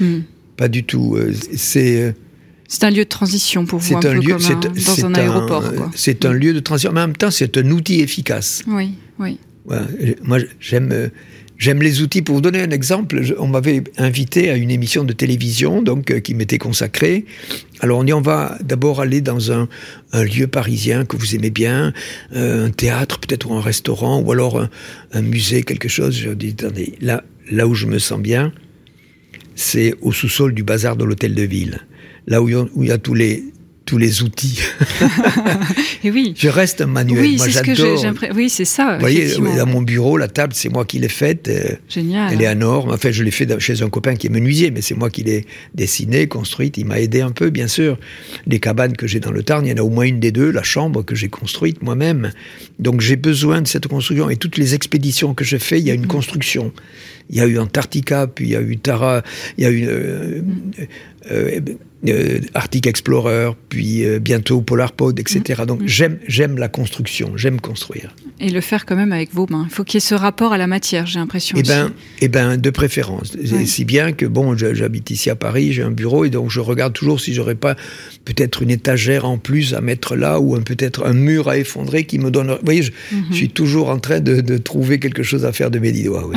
[0.00, 0.18] Mm.
[0.58, 1.18] Pas du tout.
[1.56, 2.14] C'est
[2.68, 5.14] c'est un lieu de transition pour vous, un, un peu lieu, comme un, dans un
[5.14, 5.64] aéroport.
[5.94, 8.62] C'est un lieu de transition, mais en même temps, c'est un outil efficace.
[8.66, 9.38] Oui, oui.
[9.66, 11.10] Moi, j'aime.
[11.58, 12.22] J'aime les outils.
[12.22, 16.18] Pour vous donner un exemple, on m'avait invité à une émission de télévision donc euh,
[16.18, 17.24] qui m'était consacrée.
[17.78, 19.68] Alors on dit on va d'abord aller dans un,
[20.12, 21.92] lieu parisien que vous aimez bien,
[22.34, 24.66] euh, un théâtre peut-être ou un restaurant ou alors
[25.12, 26.18] un, musée, quelque chose.
[26.18, 27.22] Je dis attendez, là
[27.68, 28.52] où je me sens bien,
[29.54, 31.78] c'est au sous-sol du bazar de l'hôtel de ville
[32.26, 33.44] là où il y a tous les
[33.92, 34.58] tous les outils.
[36.02, 36.32] Et oui.
[36.34, 37.20] Je reste un manuel.
[37.20, 37.94] Oui, c'est ce que j'ai.
[38.34, 38.94] Oui, c'est ça.
[38.94, 41.48] Vous voyez, dans mon bureau, la table, c'est moi qui l'ai faite.
[41.48, 42.32] Euh, Génial.
[42.32, 42.90] Elle est à norme.
[42.90, 45.44] Enfin, je l'ai fait chez un copain qui est menuisier, mais c'est moi qui l'ai
[45.74, 46.78] dessinée, construite.
[46.78, 47.98] Il m'a aidé un peu, bien sûr.
[48.46, 50.32] Les cabanes que j'ai dans le Tarn, il y en a au moins une des
[50.32, 52.32] deux, la chambre que j'ai construite moi-même.
[52.78, 54.30] Donc, j'ai besoin de cette construction.
[54.30, 56.06] Et toutes les expéditions que je fais, il y a une mm-hmm.
[56.06, 56.72] construction.
[57.28, 59.22] Il y a eu Antarctica, puis il y a eu Tara,
[59.58, 59.86] il y a eu.
[59.86, 60.40] Euh,
[61.30, 61.60] euh,
[62.54, 65.62] Arctic Explorer, puis euh, bientôt Polar Pod, etc.
[65.62, 65.66] Mmh.
[65.66, 65.86] Donc mmh.
[65.86, 68.14] j'aime j'aime la construction, j'aime construire.
[68.40, 69.66] Et le faire quand même avec vos mains.
[69.68, 71.56] Il faut qu'il y ait ce rapport à la matière, j'ai l'impression.
[71.56, 73.36] Eh ben, eh ben, de préférence.
[73.66, 76.92] Si bien que bon, j'habite ici à Paris, j'ai un bureau et donc je regarde
[76.92, 77.76] toujours si j'aurais pas
[78.24, 82.18] peut-être une étagère en plus à mettre là ou peut-être un mur à effondrer qui
[82.18, 82.48] me donne.
[82.48, 83.32] Vous voyez, je, mmh.
[83.32, 86.28] suis toujours en train de, de, trouver quelque chose à faire de mes dix doigts.
[86.28, 86.36] Oui,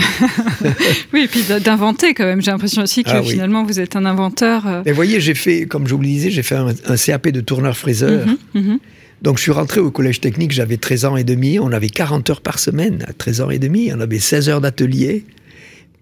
[1.14, 2.42] oui et puis d'inventer quand même.
[2.42, 4.68] J'ai l'impression aussi que ah finalement vous êtes un inventeur.
[4.68, 4.82] Euh.
[4.86, 7.42] Et vous voyez, j'ai fait comme je vous le disais, j'ai fait un, CAP de
[7.42, 8.28] tourneur-fraiseur.
[8.28, 8.80] Mhm, mhm.
[9.22, 12.30] Donc je suis rentré au collège technique, j'avais 13 ans et demi, on avait 40
[12.30, 15.26] heures par semaine, à 13 ans et demi, on avait 16 heures d'atelier.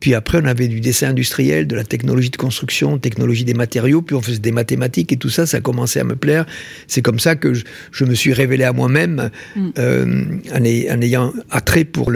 [0.03, 4.01] Puis après, on avait du dessin industriel, de la technologie de construction, technologie des matériaux,
[4.01, 6.45] puis on faisait des mathématiques et tout ça, ça commençait à me plaire.
[6.87, 9.69] C'est comme ça que je, me suis révélé à moi-même mm.
[9.77, 12.11] euh, en, ayant attrait pour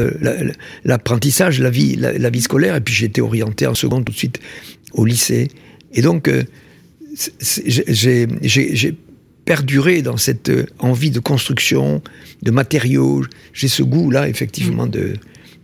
[0.83, 2.75] l'apprentissage, la, vie, la, vie scolaire.
[2.75, 4.41] Et puis j'ai été orienté en seconde tout de suite
[4.91, 5.47] au lycée.
[5.93, 6.43] Et donc, euh,
[8.41, 8.97] j'ai
[9.45, 12.01] perduré dans cette euh, envie de construction,
[12.43, 13.23] de matériaux.
[13.53, 15.13] J'ai ce goût-là, effectivement, de,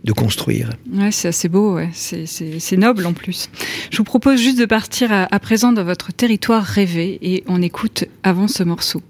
[0.04, 0.70] de construire.
[0.92, 1.90] Ouais, c'est assez beau, ouais.
[1.92, 3.50] c'est noble en plus.
[3.90, 7.60] Je vous propose juste de partir à, à présent dans votre territoire rêvé et on
[7.60, 9.02] écoute avant ce morceau.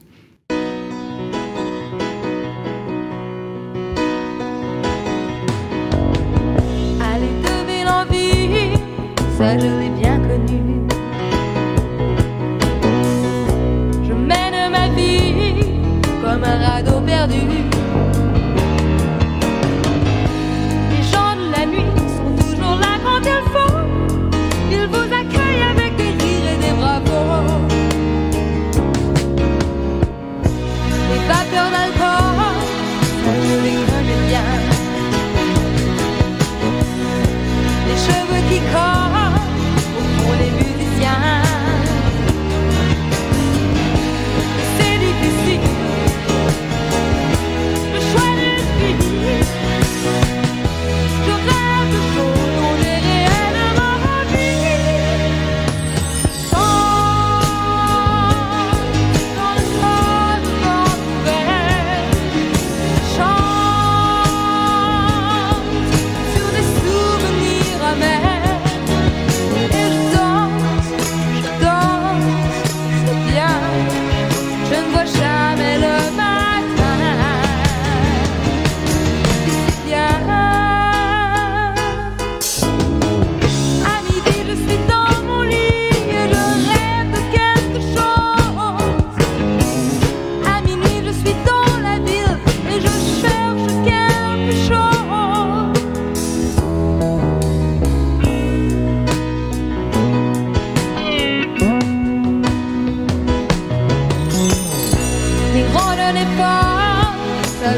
[7.01, 8.77] Allez, devez l'envie,
[9.39, 9.84] ça je l'ai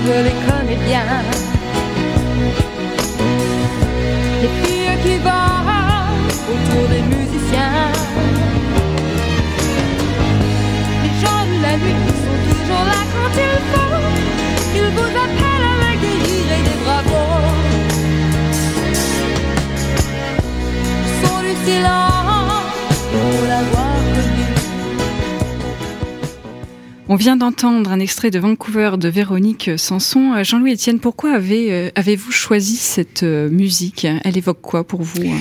[0.04, 1.06] je les connais bien.
[4.42, 5.66] Les filles qui vont
[6.52, 7.90] autour des musiciens.
[11.02, 13.98] Les gens de la nuit sont toujours là quand il faut.
[14.78, 16.16] Ils vous appellent avec des
[16.56, 17.44] et des bravos.
[21.02, 22.15] Le son du silence,
[27.08, 30.34] On vient d'entendre un extrait de Vancouver de Véronique Sanson.
[30.34, 34.06] Euh, Jean-Louis Etienne, pourquoi avez, euh, avez-vous choisi cette euh, musique?
[34.24, 35.38] Elle évoque quoi pour vous hein?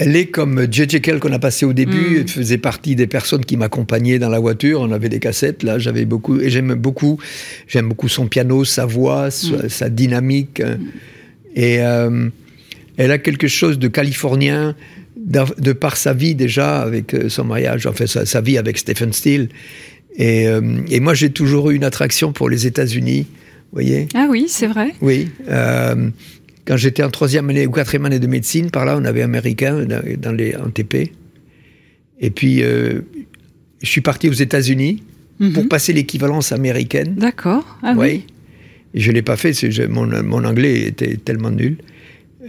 [0.00, 1.00] Elle est comme J.J.
[1.00, 2.16] Kell qu'on a passé au début, Mm.
[2.20, 4.80] elle faisait partie des personnes qui m'accompagnaient dans la voiture.
[4.80, 7.18] On avait des cassettes, là, j'avais beaucoup, et j'aime beaucoup,
[7.66, 10.62] j'aime beaucoup son piano, sa voix, sa, sa dynamique.
[11.56, 12.28] Et euh,
[12.96, 14.76] elle a quelque chose de californien,
[15.16, 19.48] de par sa vie déjà, avec son mariage, enfin sa, sa vie avec Stephen Steele.
[20.18, 24.26] Et, euh, et moi, j'ai toujours eu une attraction pour les États-Unis, vous voyez Ah
[24.28, 24.92] oui, c'est vrai.
[25.00, 25.28] oui.
[25.48, 26.10] euh,
[26.66, 29.84] quand j'étais en troisième année ou quatrième année de médecine, par là, on avait américain
[29.86, 31.12] dans, les en TP.
[32.20, 33.00] Et puis, euh,
[33.80, 35.02] je suis parti aux États-Unis
[35.40, 35.52] Mhm.
[35.52, 37.14] pour passer l'équivalence américaine.
[37.14, 37.78] D'accord.
[37.82, 38.24] Ah oui.
[38.92, 41.76] Je l'ai pas fait, je- mon, mon anglais était tellement nul.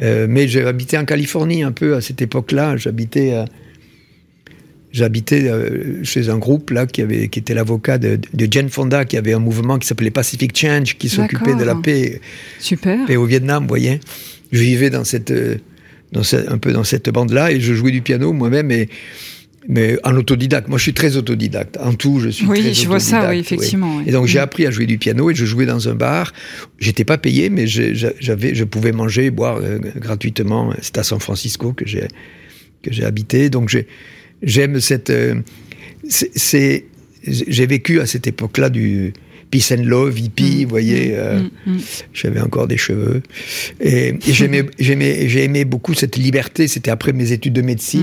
[0.02, 2.78] Euh, mais j'ai habité en Californie un peu à cette époque-là.
[2.78, 3.46] J'habitais, à-
[4.92, 9.06] j'habitais euh, chez un groupe là qui avait, qui était l'avocat de, de Jane Fonda,
[9.06, 12.22] qui avait un mouvement qui s'appelait Pacific Change, qui s'occupait de la paix,
[12.60, 13.06] Super.
[13.06, 14.00] paix au Vietnam, vous voyez.
[14.52, 15.58] Je vivais dans cette, euh,
[16.12, 18.90] dans ce- un peu dans cette bande-là et je jouais du piano moi-même, et,
[19.68, 20.68] mais en autodidacte.
[20.70, 21.78] Moi, je suis très autodidacte.
[21.78, 24.04] En tout, je suis Oui, très je vois ça, oui, effectivement, oui.
[24.08, 24.42] Et donc, j'ai Mm.
[24.42, 26.34] appris à jouer du piano et je jouais dans un bar.
[26.80, 30.74] J'étais pas payé, mais j'avais, je pouvais manger et boire euh, gratuitement.
[30.82, 32.08] C'était à San Francisco que j'ai
[32.82, 33.50] que j'ai habité.
[33.52, 33.86] Donc, j'ai-
[34.44, 35.10] j'aime cette.
[35.10, 35.36] euh,
[36.08, 36.86] c'est-
[37.28, 39.14] j'ai vécu à cette époque-là du
[39.52, 41.12] peace and love, hippie, vous voyez.
[41.16, 41.80] euh, Mm, mm.
[42.14, 43.22] j'avais encore des cheveux.
[43.82, 46.68] Et, et j'aimais, j'aimais, j'ai aimé beaucoup cette liberté.
[46.68, 48.02] C'était après mes études de médecine.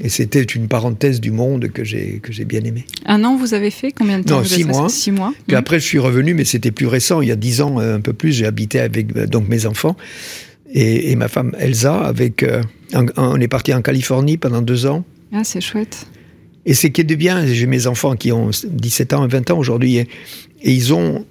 [0.00, 0.04] Mm.
[0.04, 2.84] Et c'était une parenthèse du monde que j'ai, que j'ai bien aimé.
[3.06, 4.88] Un an, vous avez fait combien de temps Non, vous six mois.
[4.90, 5.32] Six mois.
[5.46, 5.58] Puis Mm.
[5.58, 7.20] après, je suis revenu, mais c'était plus récent.
[7.22, 9.96] Il y a dix ans, euh, un peu plus, j'ai habité avec donc mes enfants
[10.72, 11.96] et, et ma femme Elsa.
[11.98, 12.62] Avec, euh,
[13.16, 15.04] on est parti en Californie pendant deux ans.
[15.32, 16.06] Ah, c'est chouette.
[16.64, 19.50] Et c'est qui est de bien, j'ai mes enfants qui ont 17 ans et 20
[19.50, 20.08] ans aujourd'hui, et,
[20.62, 21.24] et ils ont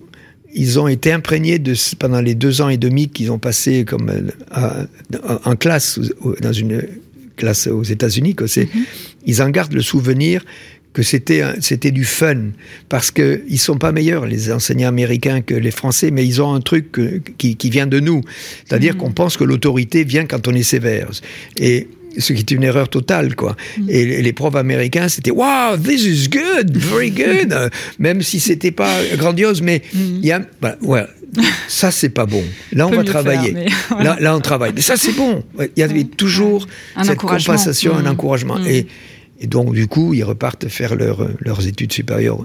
[0.57, 4.09] ils ont été imprégnés de pendant les deux ans et demi qu'ils ont passé comme
[4.09, 4.85] euh, à-
[5.43, 5.99] en classe
[6.41, 6.81] dans une
[7.35, 8.35] classe aux États-Unis.
[8.35, 8.69] que c'est
[9.25, 10.45] Ils en gardent le souvenir
[10.93, 12.51] que c'était c'était du fun
[12.87, 16.53] parce que ils sont pas meilleurs les enseignants américains que les Français, mais ils ont
[16.53, 18.21] un truc que- qui, qui vient de nous,
[18.65, 21.09] c'est-à-dire qu'on pense que l'autorité vient quand on est sévère
[21.59, 23.55] et ce qui est une erreur totale, quoi.
[23.87, 27.53] Et les- profs américains, c'était wow, this is good, very good,
[27.99, 31.05] même si c'était pas grandiose, mais il y a, voilà, ouais,
[31.67, 32.43] ça c'est pas bon.
[32.73, 33.53] Là on va travailler.
[33.53, 34.03] faire, mais voilà.
[34.03, 34.71] là, là on travaille.
[34.75, 35.43] Mais ça c'est bon.
[35.59, 38.07] Il y avait toujours Un cette compensation, un Mm.
[38.07, 38.59] encouragement.
[38.59, 38.67] Mm.
[38.67, 38.87] Et,
[39.41, 42.43] et donc du coup ils repartent faire leur- leurs études supérieures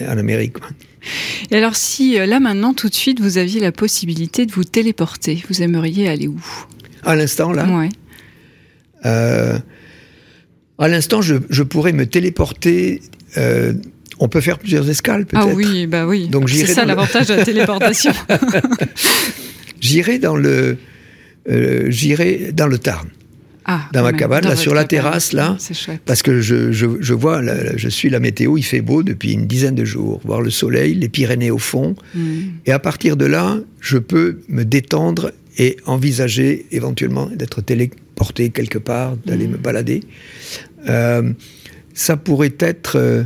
[0.00, 0.56] en Amérique.
[1.50, 4.64] Et alors, si euh, là maintenant, tout de suite, vous aviez la possibilité de vous
[4.64, 6.40] téléporter, vous aimeriez aller où?
[7.04, 7.88] À l'instant là, Ouais.
[9.06, 9.58] Euh,
[10.78, 13.00] à l'instant je, je pourrais me téléporter.
[13.38, 13.72] euh,
[14.18, 15.48] on peut faire plusieurs escales peut-être.
[15.50, 16.28] Ah oui, bah oui.
[16.28, 18.12] Donc, C'est ça le- l'avantage de la téléportation.
[19.80, 20.78] J'irai dans le,
[21.50, 23.08] euh, j'irai dans le Tarn.
[23.68, 24.88] Ah, Dans ma même, cabane, dans là, sur la cabane.
[25.10, 25.56] terrasse, là.
[25.58, 26.00] C'est chouette.
[26.06, 29.32] Parce que je, je, je vois, là, je suis la météo, il fait beau depuis
[29.32, 30.20] une dizaine de jours.
[30.24, 31.96] Voir le soleil, les Pyrénées au fond.
[32.14, 32.20] Mm.
[32.66, 37.60] Et à partir de là, je peux me détendre et envisager éventuellement d'être
[38.16, 40.00] téléporté quelque part, d'aller me balader.
[40.88, 41.32] Euh,
[41.94, 42.96] ça pourrait être...
[42.96, 43.24] euh,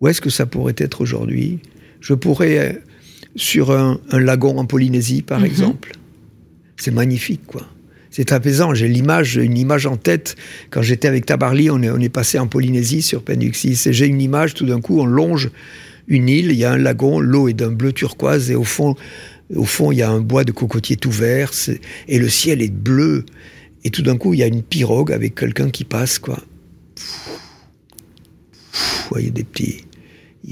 [0.00, 1.60] où est-ce que ça pourrait être aujourd'hui?
[2.00, 2.58] Je pourrais...
[2.58, 2.72] euh,
[3.36, 5.92] sur un, un lagon en Polynésie, par exemple.
[6.78, 7.66] C'est magnifique, quoi.
[8.10, 8.72] C'est apaisant.
[8.72, 10.36] J'ai l'image, une image en tête.
[10.70, 13.78] Quand j'étais avec Tabarly, on est, on est passé en Polynésie sur Penduxis.
[13.86, 15.50] Et j'ai une image, tout d'un coup, on longe
[16.08, 18.94] une île, il y a un lagon, l'eau est d'un bleu turquoise, et au fond,
[19.54, 21.50] au fond, il y a un bois de cocotier tout vert,
[22.08, 23.26] et le ciel est bleu.
[23.86, 26.40] Et tout d'un coup, il y a une pirogue avec quelqu'un qui passe, quoi.
[28.72, 29.84] Vous voyez des petits.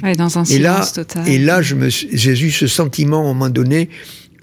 [0.05, 1.29] Ouais, dans un Et là, total.
[1.29, 3.89] et là, je me suis- j'ai eu ce sentiment à un moment donné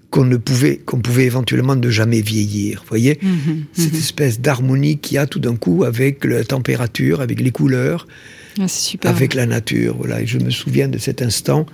[0.10, 2.82] qu'on ne pouvait, qu'on pouvait éventuellement ne jamais vieillir.
[2.82, 4.00] Vous voyez, Mhm, cette mhm.
[4.00, 8.08] espèce d'harmonie qu'il y a tout d'un coup avec la température, avec les couleurs,
[8.60, 9.10] Ah, super.
[9.10, 9.96] avec la nature.
[9.98, 11.66] Voilà, et je me souviens de cet instant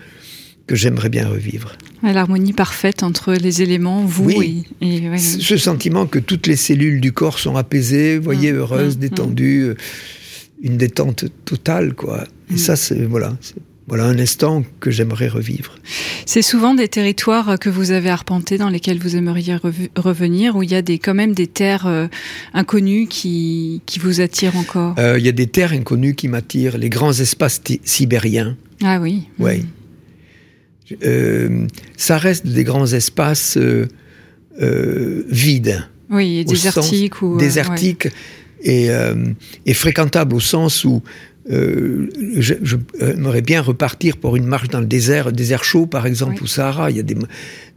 [0.68, 1.74] que j'aimerais bien revivre.
[2.04, 4.66] L'harmonie parfaite entre les éléments, vous Oui.
[4.82, 8.52] et, et ouais, Ce sentiment que toutes les cellules du corps sont apaisées, vous voyez,
[8.52, 9.76] Mm, heureuses, mm, détendues, euh,
[10.62, 12.26] une détente totale, quoi.
[12.52, 12.58] Et Mm.
[12.58, 13.38] ça, c'est voilà,
[13.88, 15.76] voilà un instant que j'aimerais revivre.
[16.26, 19.56] C'est souvent des territoires que vous avez arpentés dans lesquels vous aimeriez
[19.96, 22.08] revenir, où il y a des, quand même des terres euh,
[22.54, 24.96] inconnues qui, qui vous attirent encore?
[25.00, 28.58] Euh, Il y a des terres inconnues qui m'attirent, les grands espaces sibériens.
[28.84, 29.24] Ah oui.
[29.40, 29.62] Ouais.
[31.04, 33.88] Euh, ça reste des grands espaces euh,
[34.62, 38.08] euh, vides, Oui, et désertiques ou désertiques
[38.64, 38.88] et,
[39.66, 41.02] et fréquentables au sens où
[41.50, 42.54] je-
[43.00, 46.42] j'aimerais bien repartir pour une marche dans le désert, désert chaud par exemple, Oui.
[46.44, 46.90] au Sahara.
[46.92, 47.28] Il y a des, mo-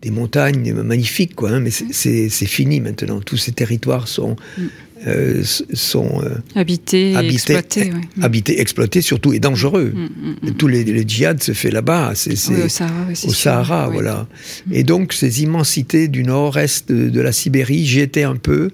[0.03, 3.21] des montagnes magnifiques, quoi, hein, mais c'est fini maintenant.
[3.21, 4.63] Tous ces territoires sont, Mm.
[5.07, 7.93] Euh, sont euh, habités, exploités.
[7.93, 8.01] ouais.
[8.17, 8.23] Mm.
[8.23, 9.93] habités, exploités surtout et dangereux.
[9.95, 10.55] Mm, mm, mm.
[10.55, 12.13] Tous les, les djihad se fait là-bas.
[12.15, 14.29] C'est Oui, au Sahara, au Sahara, voilà.
[14.71, 18.71] Et donc, ces immensités du nord-est de, de la Sibérie, j'y étais un peu.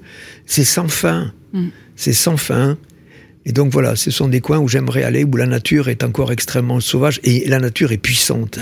[0.46, 1.32] C'est sans fin.
[1.52, 1.66] Mm.
[1.94, 2.76] C'est sans fin.
[3.44, 6.32] Et donc, voilà, ce sont des coins où j'aimerais aller, où la nature est encore
[6.32, 8.58] extrêmement sauvage et la nature est puissante.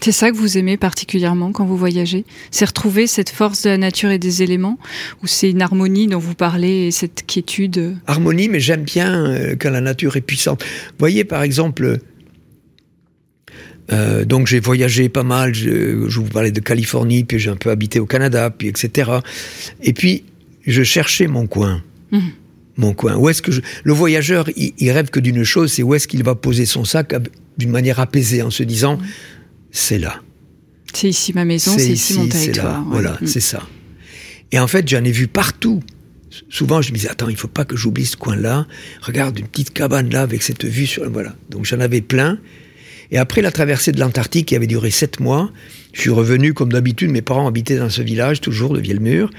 [0.00, 2.24] C'est ça que vous aimez particulièrement quand vous voyagez?
[2.50, 4.78] C'est retrouver cette force de la nature et des éléments?
[5.22, 7.96] Ou c'est une harmonie dont vous parlez et cette quiétude?
[8.06, 10.62] Harmonie, mais j'aime bien euh, quand la nature est puissante.
[10.62, 11.98] Vous voyez, par exemple,
[13.90, 15.54] euh, donc j'ai voyagé pas mal.
[15.54, 19.10] Je, je vous parlais de Californie, puis j'ai un peu habité au Canada, puis etc.
[19.82, 20.24] Et puis
[20.66, 21.82] je cherchais mon coin.
[22.12, 22.30] Mhm.
[22.76, 23.16] Mon coin.
[23.16, 23.60] Où est-ce que je...
[23.82, 26.84] le voyageur, il, il rêve que d'une chose, c'est où est-ce qu'il va poser son
[26.84, 27.12] sac
[27.56, 29.00] d'une manière apaisée, en se disant,
[29.70, 30.20] c'est là.
[30.94, 32.72] C'est ici ma maison, c'est ici, mon territoire.
[32.72, 32.78] là.
[32.80, 32.86] ouais.
[32.90, 33.26] Voilà, Mm.
[33.26, 33.62] c'est ça.
[34.52, 35.82] Et en fait, j'en ai vu partout.
[36.48, 38.66] Souvent, je me disais, attends, il faut pas que j'oublie ce coin-là.
[39.02, 41.08] Regarde, une petite cabane là avec cette vue sur.
[41.10, 41.34] Voilà.
[41.50, 42.38] Donc j'en avais plein.
[43.10, 45.50] Et après la traversée de l'Antarctique, qui avait duré sept mois,
[45.94, 47.10] je suis revenu comme d'habitude.
[47.10, 49.30] Mes parents habitaient dans ce village, toujours de Vielmur.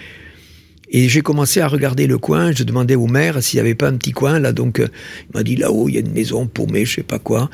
[0.91, 2.51] Et j'ai commencé à regarder le coin.
[2.51, 4.51] Je demandais au maire s'il n'y avait pas un petit coin là.
[4.53, 4.87] Donc euh,
[5.29, 7.49] il m'a dit là-haut, il y a une maison paumée, je sais pas quoi.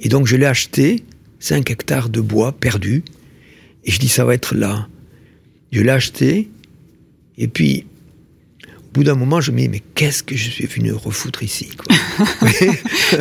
[0.00, 1.02] Et donc je l'ai acheté,
[1.40, 3.02] 5 hectares de bois perdus.
[3.84, 4.88] Et je dis, ça va être là.
[5.72, 6.48] Je l'ai acheté.
[7.38, 7.86] Et puis,
[8.66, 11.70] au bout d'un moment, je me dis, mais qu'est-ce que je suis venu refoutre ici
[11.76, 11.96] quoi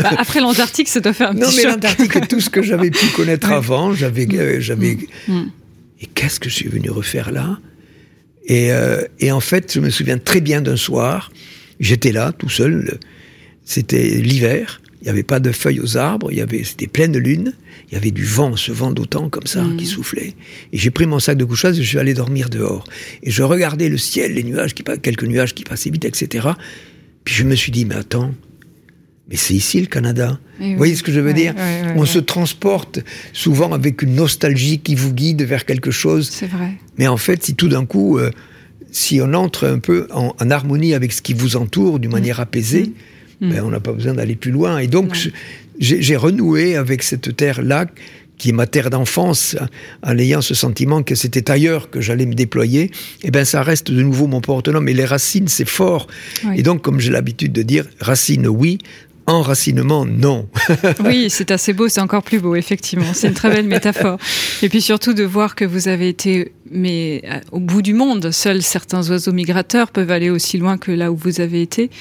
[0.02, 1.72] Bah, après l'Antarctique, ça doit faire un Non, petit mais choc.
[1.72, 3.94] l'Antarctique est tout ce que j'avais pu connaître avant.
[3.94, 4.98] J'avais, euh, j'avais.
[5.28, 5.44] Mm.
[6.02, 7.60] Et qu'est-ce que je suis venu refaire là?
[8.46, 11.32] Et, euh, et en fait, je me souviens très bien d'un soir.
[11.80, 13.00] J'étais là, tout seul.
[13.64, 14.82] C'était l'hiver.
[15.02, 16.30] Il n'y avait pas de feuilles aux arbres.
[16.32, 17.54] Il y avait, c'était pleine lune.
[17.90, 19.78] Il y avait du vent, ce vent d'autant comme ça Mhm.
[19.78, 20.34] qui soufflait.
[20.74, 22.84] Et j'ai pris mon sac de couchage et je suis allé dormir dehors.
[23.24, 26.50] Et je regardais le ciel, les nuages qui quelques nuages qui passaient vite, etc.
[27.24, 28.34] Puis je me suis dit, mais attends,
[29.30, 30.38] mais c'est ici le Canada.
[30.60, 30.72] Oui.
[30.72, 33.00] Vous voyez ce que je veux Ouais, dire ouais, ouais, On se transporte
[33.32, 36.30] souvent avec une nostalgie qui vous guide vers quelque chose.
[36.30, 36.74] C'est vrai.
[36.98, 38.32] Mais en fait, si tout d'un coup, euh,
[38.92, 42.40] si on entre un peu en, en harmonie avec ce qui vous entoure d'une manière
[42.42, 42.92] apaisée,
[43.42, 44.80] Ben, on n'a pas besoin d'aller plus loin.
[44.80, 45.30] Et donc,
[45.80, 47.86] j'ai renoué avec cette terre-là
[48.38, 49.58] qui est ma terre d'enfance,
[50.02, 52.90] en ayant ce sentiment que c'était ailleurs que j'allais me déployer,
[53.22, 54.80] eh ben ça reste de nouveau mon porte-nom.
[54.80, 56.08] Mais les racines, c'est fort.
[56.46, 56.56] Oui.
[56.58, 58.80] Et donc, comme j'ai l'habitude de dire, racines, oui.
[59.30, 60.50] Enracinement, non.
[61.06, 63.14] Oui, c'est assez beau, c'est encore plus beau, effectivement.
[63.14, 64.18] C'est une très belle métaphore.
[64.64, 68.32] Et puis surtout de voir que vous avez été, mais euh, au bout du monde,
[68.32, 71.92] seuls certains oiseaux migrateurs peuvent aller aussi loin que là où vous avez été.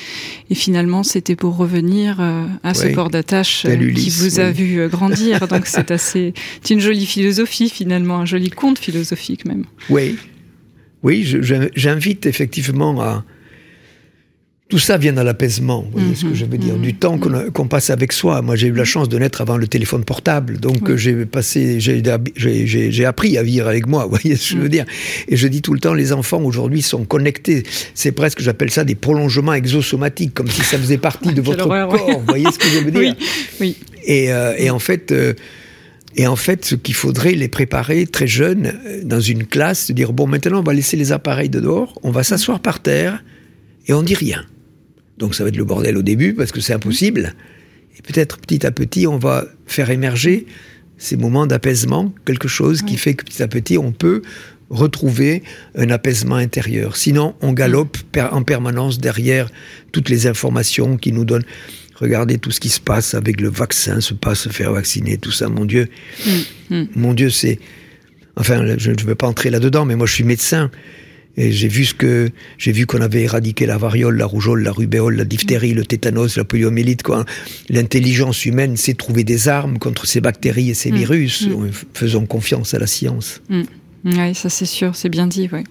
[0.50, 2.94] Et finalement, c'était pour revenir euh, à ce Oui.
[2.94, 4.52] port d'attache euh, qui vous a oui.
[4.52, 5.46] vu grandir.
[5.48, 9.64] Donc c'est assez, c'est une jolie philosophie finalement, un joli conte philosophique même.
[9.90, 10.16] Oui,
[11.02, 11.24] oui,
[11.74, 13.24] j'invite effectivement à.
[14.68, 17.68] Tout ça vient à l'apaisement, vous voyez ce que je veux dire, du temps qu'on
[17.68, 18.42] passe avec soi.
[18.42, 20.98] Moi, j'ai eu la chance de naître avant le téléphone portable, donc Oui.
[20.98, 24.84] j'ai passé, j'ai appris à vivre avec moi, vous voyez ce que je veux dire.
[25.26, 27.62] Et je dis tout le temps, les enfants aujourd'hui sont connectés.
[27.94, 31.66] C'est presque, j'appelle ça des prolongements exosomatiques, comme si ça faisait partie de Quelle votre
[31.66, 32.18] horreur, corps.
[32.20, 33.14] Vous voyez ce que je veux dire
[33.60, 33.76] Oui, oui.
[34.04, 35.32] et, euh, et en fait, euh,
[36.14, 39.92] et en fait, ce qu'il faudrait les préparer très jeunes euh, dans une classe, se
[39.94, 43.24] dire bon, maintenant on va laisser les appareils de dehors, on va s'asseoir par terre
[43.86, 44.44] et on dit rien.
[45.18, 47.34] Donc ça va être le bordel au début parce que c'est impossible.
[47.98, 50.46] Et peut-être petit à petit, on va faire émerger
[50.98, 54.22] ces moments d'apaisement, quelque chose qui fait que petit à petit, on peut
[54.70, 55.42] retrouver
[55.76, 56.96] un apaisement intérieur.
[56.96, 57.96] Sinon, on galope
[58.30, 59.50] en permanence derrière
[59.92, 61.44] toutes les informations qui nous donnent.
[61.94, 65.32] Regardez tout ce qui se passe avec le vaccin, se passe se faire vacciner, tout
[65.32, 65.88] ça, mon Dieu.
[66.94, 67.58] Mon Dieu, c'est.
[68.36, 70.70] Enfin, je ne veux pas entrer là-dedans, mais moi, je suis médecin.
[71.38, 74.72] Et j'ai vu ce que j'ai vu qu'on avait éradiqué la variole, la rougeole, la
[74.72, 77.04] rubéole, la diphtérie, le tétanos, la poliomyélite.
[77.04, 77.24] Quoi.
[77.68, 81.48] L'intelligence humaine sait trouver des armes contre ces bactéries et ces virus.
[81.94, 83.40] Faisons confiance à la science.
[84.04, 85.48] Oui, ça c'est sûr, c'est bien dit.
[85.52, 85.64] Ouais.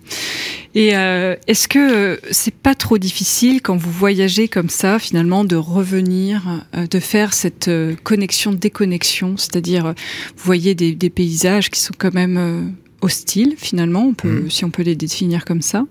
[0.76, 5.46] Et euh, est-ce que euh, c'est pas trop difficile quand vous voyagez comme ça, finalement,
[5.46, 9.94] de revenir, euh, de faire cette euh, connexion, déconnexion, c'est-à-dire,
[10.36, 14.70] vous voyez des, des paysages qui sont quand même hostiles, finalement, on peut, si on
[14.70, 15.86] peut les définir comme ça.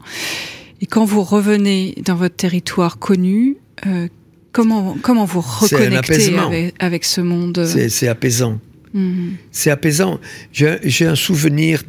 [0.80, 4.08] Et quand vous revenez dans votre territoire connu, euh,
[4.52, 8.58] comment comment vous reconnectez avec, avec ce monde C'est apaisant.
[8.92, 9.34] Mhm.
[9.52, 10.20] C'est apaisant.
[10.52, 11.82] J'ai un souvenir,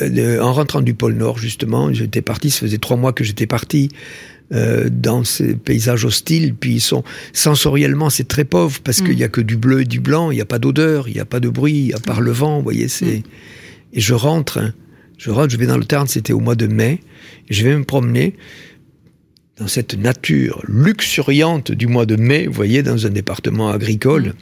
[0.00, 3.46] de- en rentrant du pôle Nord, justement, j'étais parti, ça faisait trois mois que j'étais
[3.46, 3.88] parti
[4.52, 7.02] euh, dans ces paysages hostiles, puis ils sont
[7.32, 10.34] sensoriellement, c'est très pauvre, parce qu'il n'y a que du bleu et du blanc, il
[10.34, 12.62] n'y a pas d'odeur, il n'y a pas de bruit, à part le vent, vous
[12.64, 13.22] voyez, c'est...
[13.94, 14.74] Et je rentre, hein,
[15.18, 17.00] je rentre, je vais dans le Tarn, c'était au mois de mai,
[17.48, 18.34] et je vais me promener
[19.56, 24.34] dans cette nature luxuriante du mois de mai, vous voyez, dans un département agricole.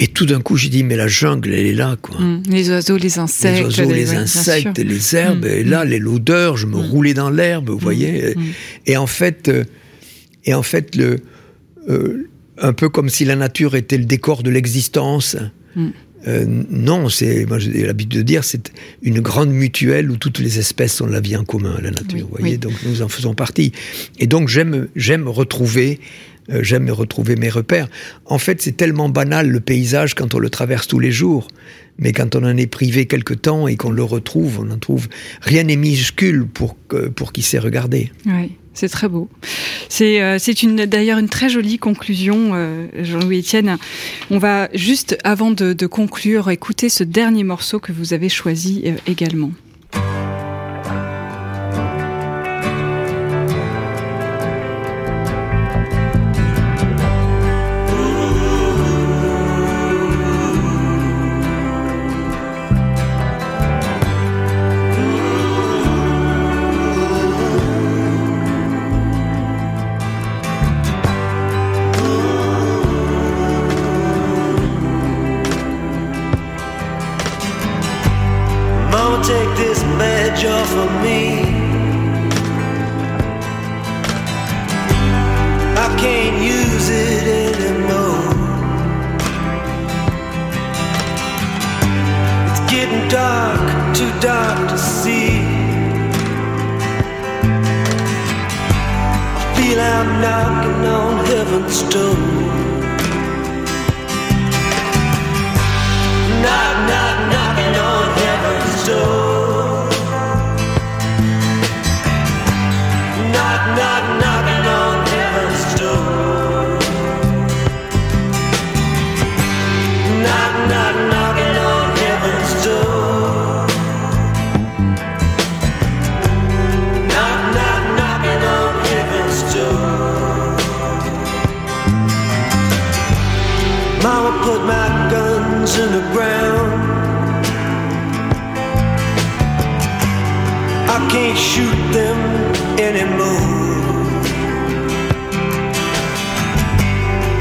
[0.00, 2.18] Et tout d'un coup, j'ai dit, mais la jungle, elle est là, quoi.
[2.20, 2.42] Mhm.
[2.50, 6.66] Les oiseaux, les insectes, les oiseaux, les insectes, les herbes, et là, les- l'odeur, je
[6.66, 8.34] me roulais dans l'herbe, vous voyez.
[8.86, 9.62] Et en fait, euh,
[10.44, 11.18] et en fait, le,
[11.88, 12.28] euh,
[12.58, 15.36] un peu comme si la nature était le décor de l'existence.
[16.26, 18.72] Euh, non, c'est, moi j'ai l'habitude de dire, c'est
[19.02, 22.06] une grande mutuelle où toutes les espèces ont la vie en commun, la nature.
[22.14, 22.58] Oui, vous voyez, oui.
[22.58, 23.72] donc nous en faisons partie.
[24.18, 26.00] Et donc j'aime, j'aime retrouver,
[26.50, 27.88] euh, j'aime retrouver mes repères.
[28.24, 31.48] En fait, c'est tellement banal le paysage quand on le traverse tous les jours,
[31.98, 35.08] mais quand on en est privé quelque temps et qu'on le retrouve, on en trouve.
[35.42, 38.10] Rien n'est minuscule pour que, pour qui sait regarder.
[38.26, 39.28] Oui, c'est très beau.
[39.88, 43.78] C'est euh, une d'ailleurs une très jolie conclusion, euh, Jean-Louis Etienne.
[44.30, 48.82] On va juste avant de, de conclure écouter ce dernier morceau que vous avez choisi
[48.86, 49.52] euh, également.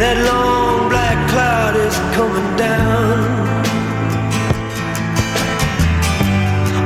[0.04, 3.20] That long black cloud is coming down.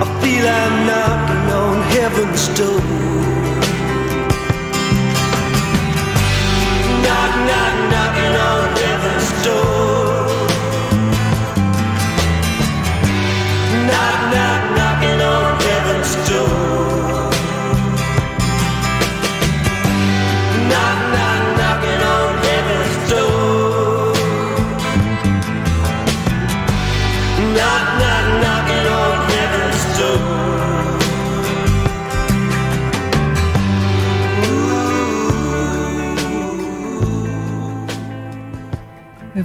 [0.03, 3.26] I feel I'm knocking on heaven's door.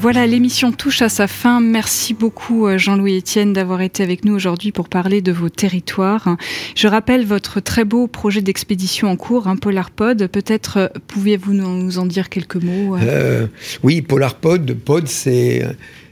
[0.03, 1.61] Voilà, l'émission touche à sa fin.
[1.61, 6.36] Merci beaucoup euh, Jean-Louis Etienne d'avoir été avec nous aujourd'hui pour parler de vos territoires.
[6.74, 10.26] Je rappelle votre très beau projet d'expédition en cours, hein, PolarPod.
[10.26, 13.46] Peut-être euh, pouviez-vous nous en dire quelques mots euh Euh,
[13.84, 15.64] oui, PolarPod, Pod, c'est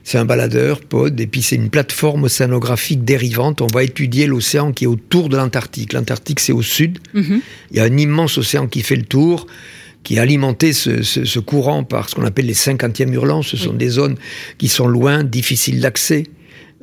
[0.04, 3.60] c'est un baladeur, Pod, et puis c'est une plateforme océanographique dérivante.
[3.60, 5.94] On va étudier l'océan qui est autour de l'Antarctique.
[5.94, 6.98] L'Antarctique, c'est au sud.
[7.12, 7.40] Mhm.
[7.72, 9.48] Il y a un immense océan qui fait le tour,
[10.02, 13.42] qui a alimenté ce, ce- ce courant par ce qu'on appelle les 50e hurlants.
[13.42, 14.16] Ce sont des zones
[14.58, 16.24] qui sont loin, difficiles d'accès.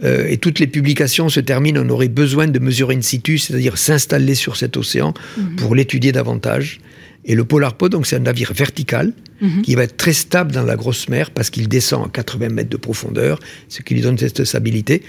[0.04, 3.78] Euh, et toutes les publications se terminent, on aurait besoin de mesurer in situ, c'est-à-dire
[3.80, 5.14] s'installer sur cet océan
[5.58, 6.80] pour l'étudier davantage.
[7.26, 9.12] Et le Polarpod, donc c'est un navire vertical
[9.42, 9.62] Mhm.
[9.64, 12.70] qui va être très stable dans la grosse mer parce qu'il descend à 80 mètres
[12.70, 13.40] de profondeur,
[13.70, 15.02] ce qui lui donne cette stabilité.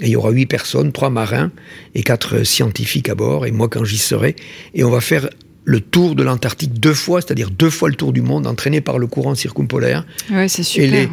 [0.00, 1.50] Et il y aura huit personnes, trois marins
[1.94, 4.34] et quatre euh, scientifiques à bord, et moi quand j'y serai.
[4.74, 5.28] Et on va faire
[5.66, 8.98] le tour de l'Antarctique deux fois, c'est-à-dire deux fois le tour du monde, entraîné par
[8.98, 10.06] le courant circumpolaire.
[10.30, 10.86] Ouais, c'est super.
[10.86, 11.08] Et les,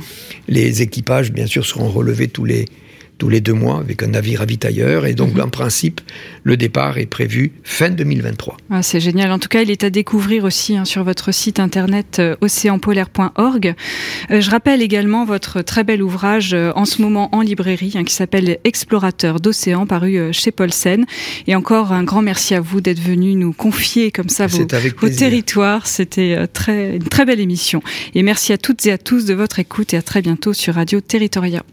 [0.47, 2.65] les équipages, bien sûr, seront relevés tous les,
[3.23, 5.05] tous les deux mois avec un navire ravitailleur.
[5.05, 6.01] Et donc, en principe,
[6.43, 8.57] le départ est prévu fin 2023.
[8.69, 9.31] Ah, c'est génial.
[9.31, 13.75] En tout cas, il est à découvrir aussi hein, sur votre site internet euh, océanpolaire.org.
[14.29, 18.03] Euh, je rappelle également votre très bel ouvrage euh, en ce moment en librairie hein,
[18.03, 21.05] qui s'appelle Explorateur d'océan paru chez Paulsen.
[21.47, 24.67] Et encore un grand merci à vous d'être venu nous confier comme ça vos,
[24.97, 25.87] vos territoires.
[25.87, 27.81] C'était très, une très belle émission.
[28.15, 30.75] Et merci à toutes et à tous de votre écoute et à très bientôt sur
[30.75, 31.63] Radio Territoria.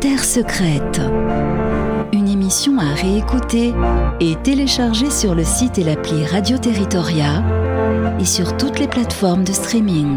[0.00, 0.98] Terre secrète.
[2.14, 3.74] Une émission à réécouter
[4.18, 7.44] et télécharger sur le site et l'appli Radio Territoria
[8.18, 10.16] et sur toutes les plateformes de streaming.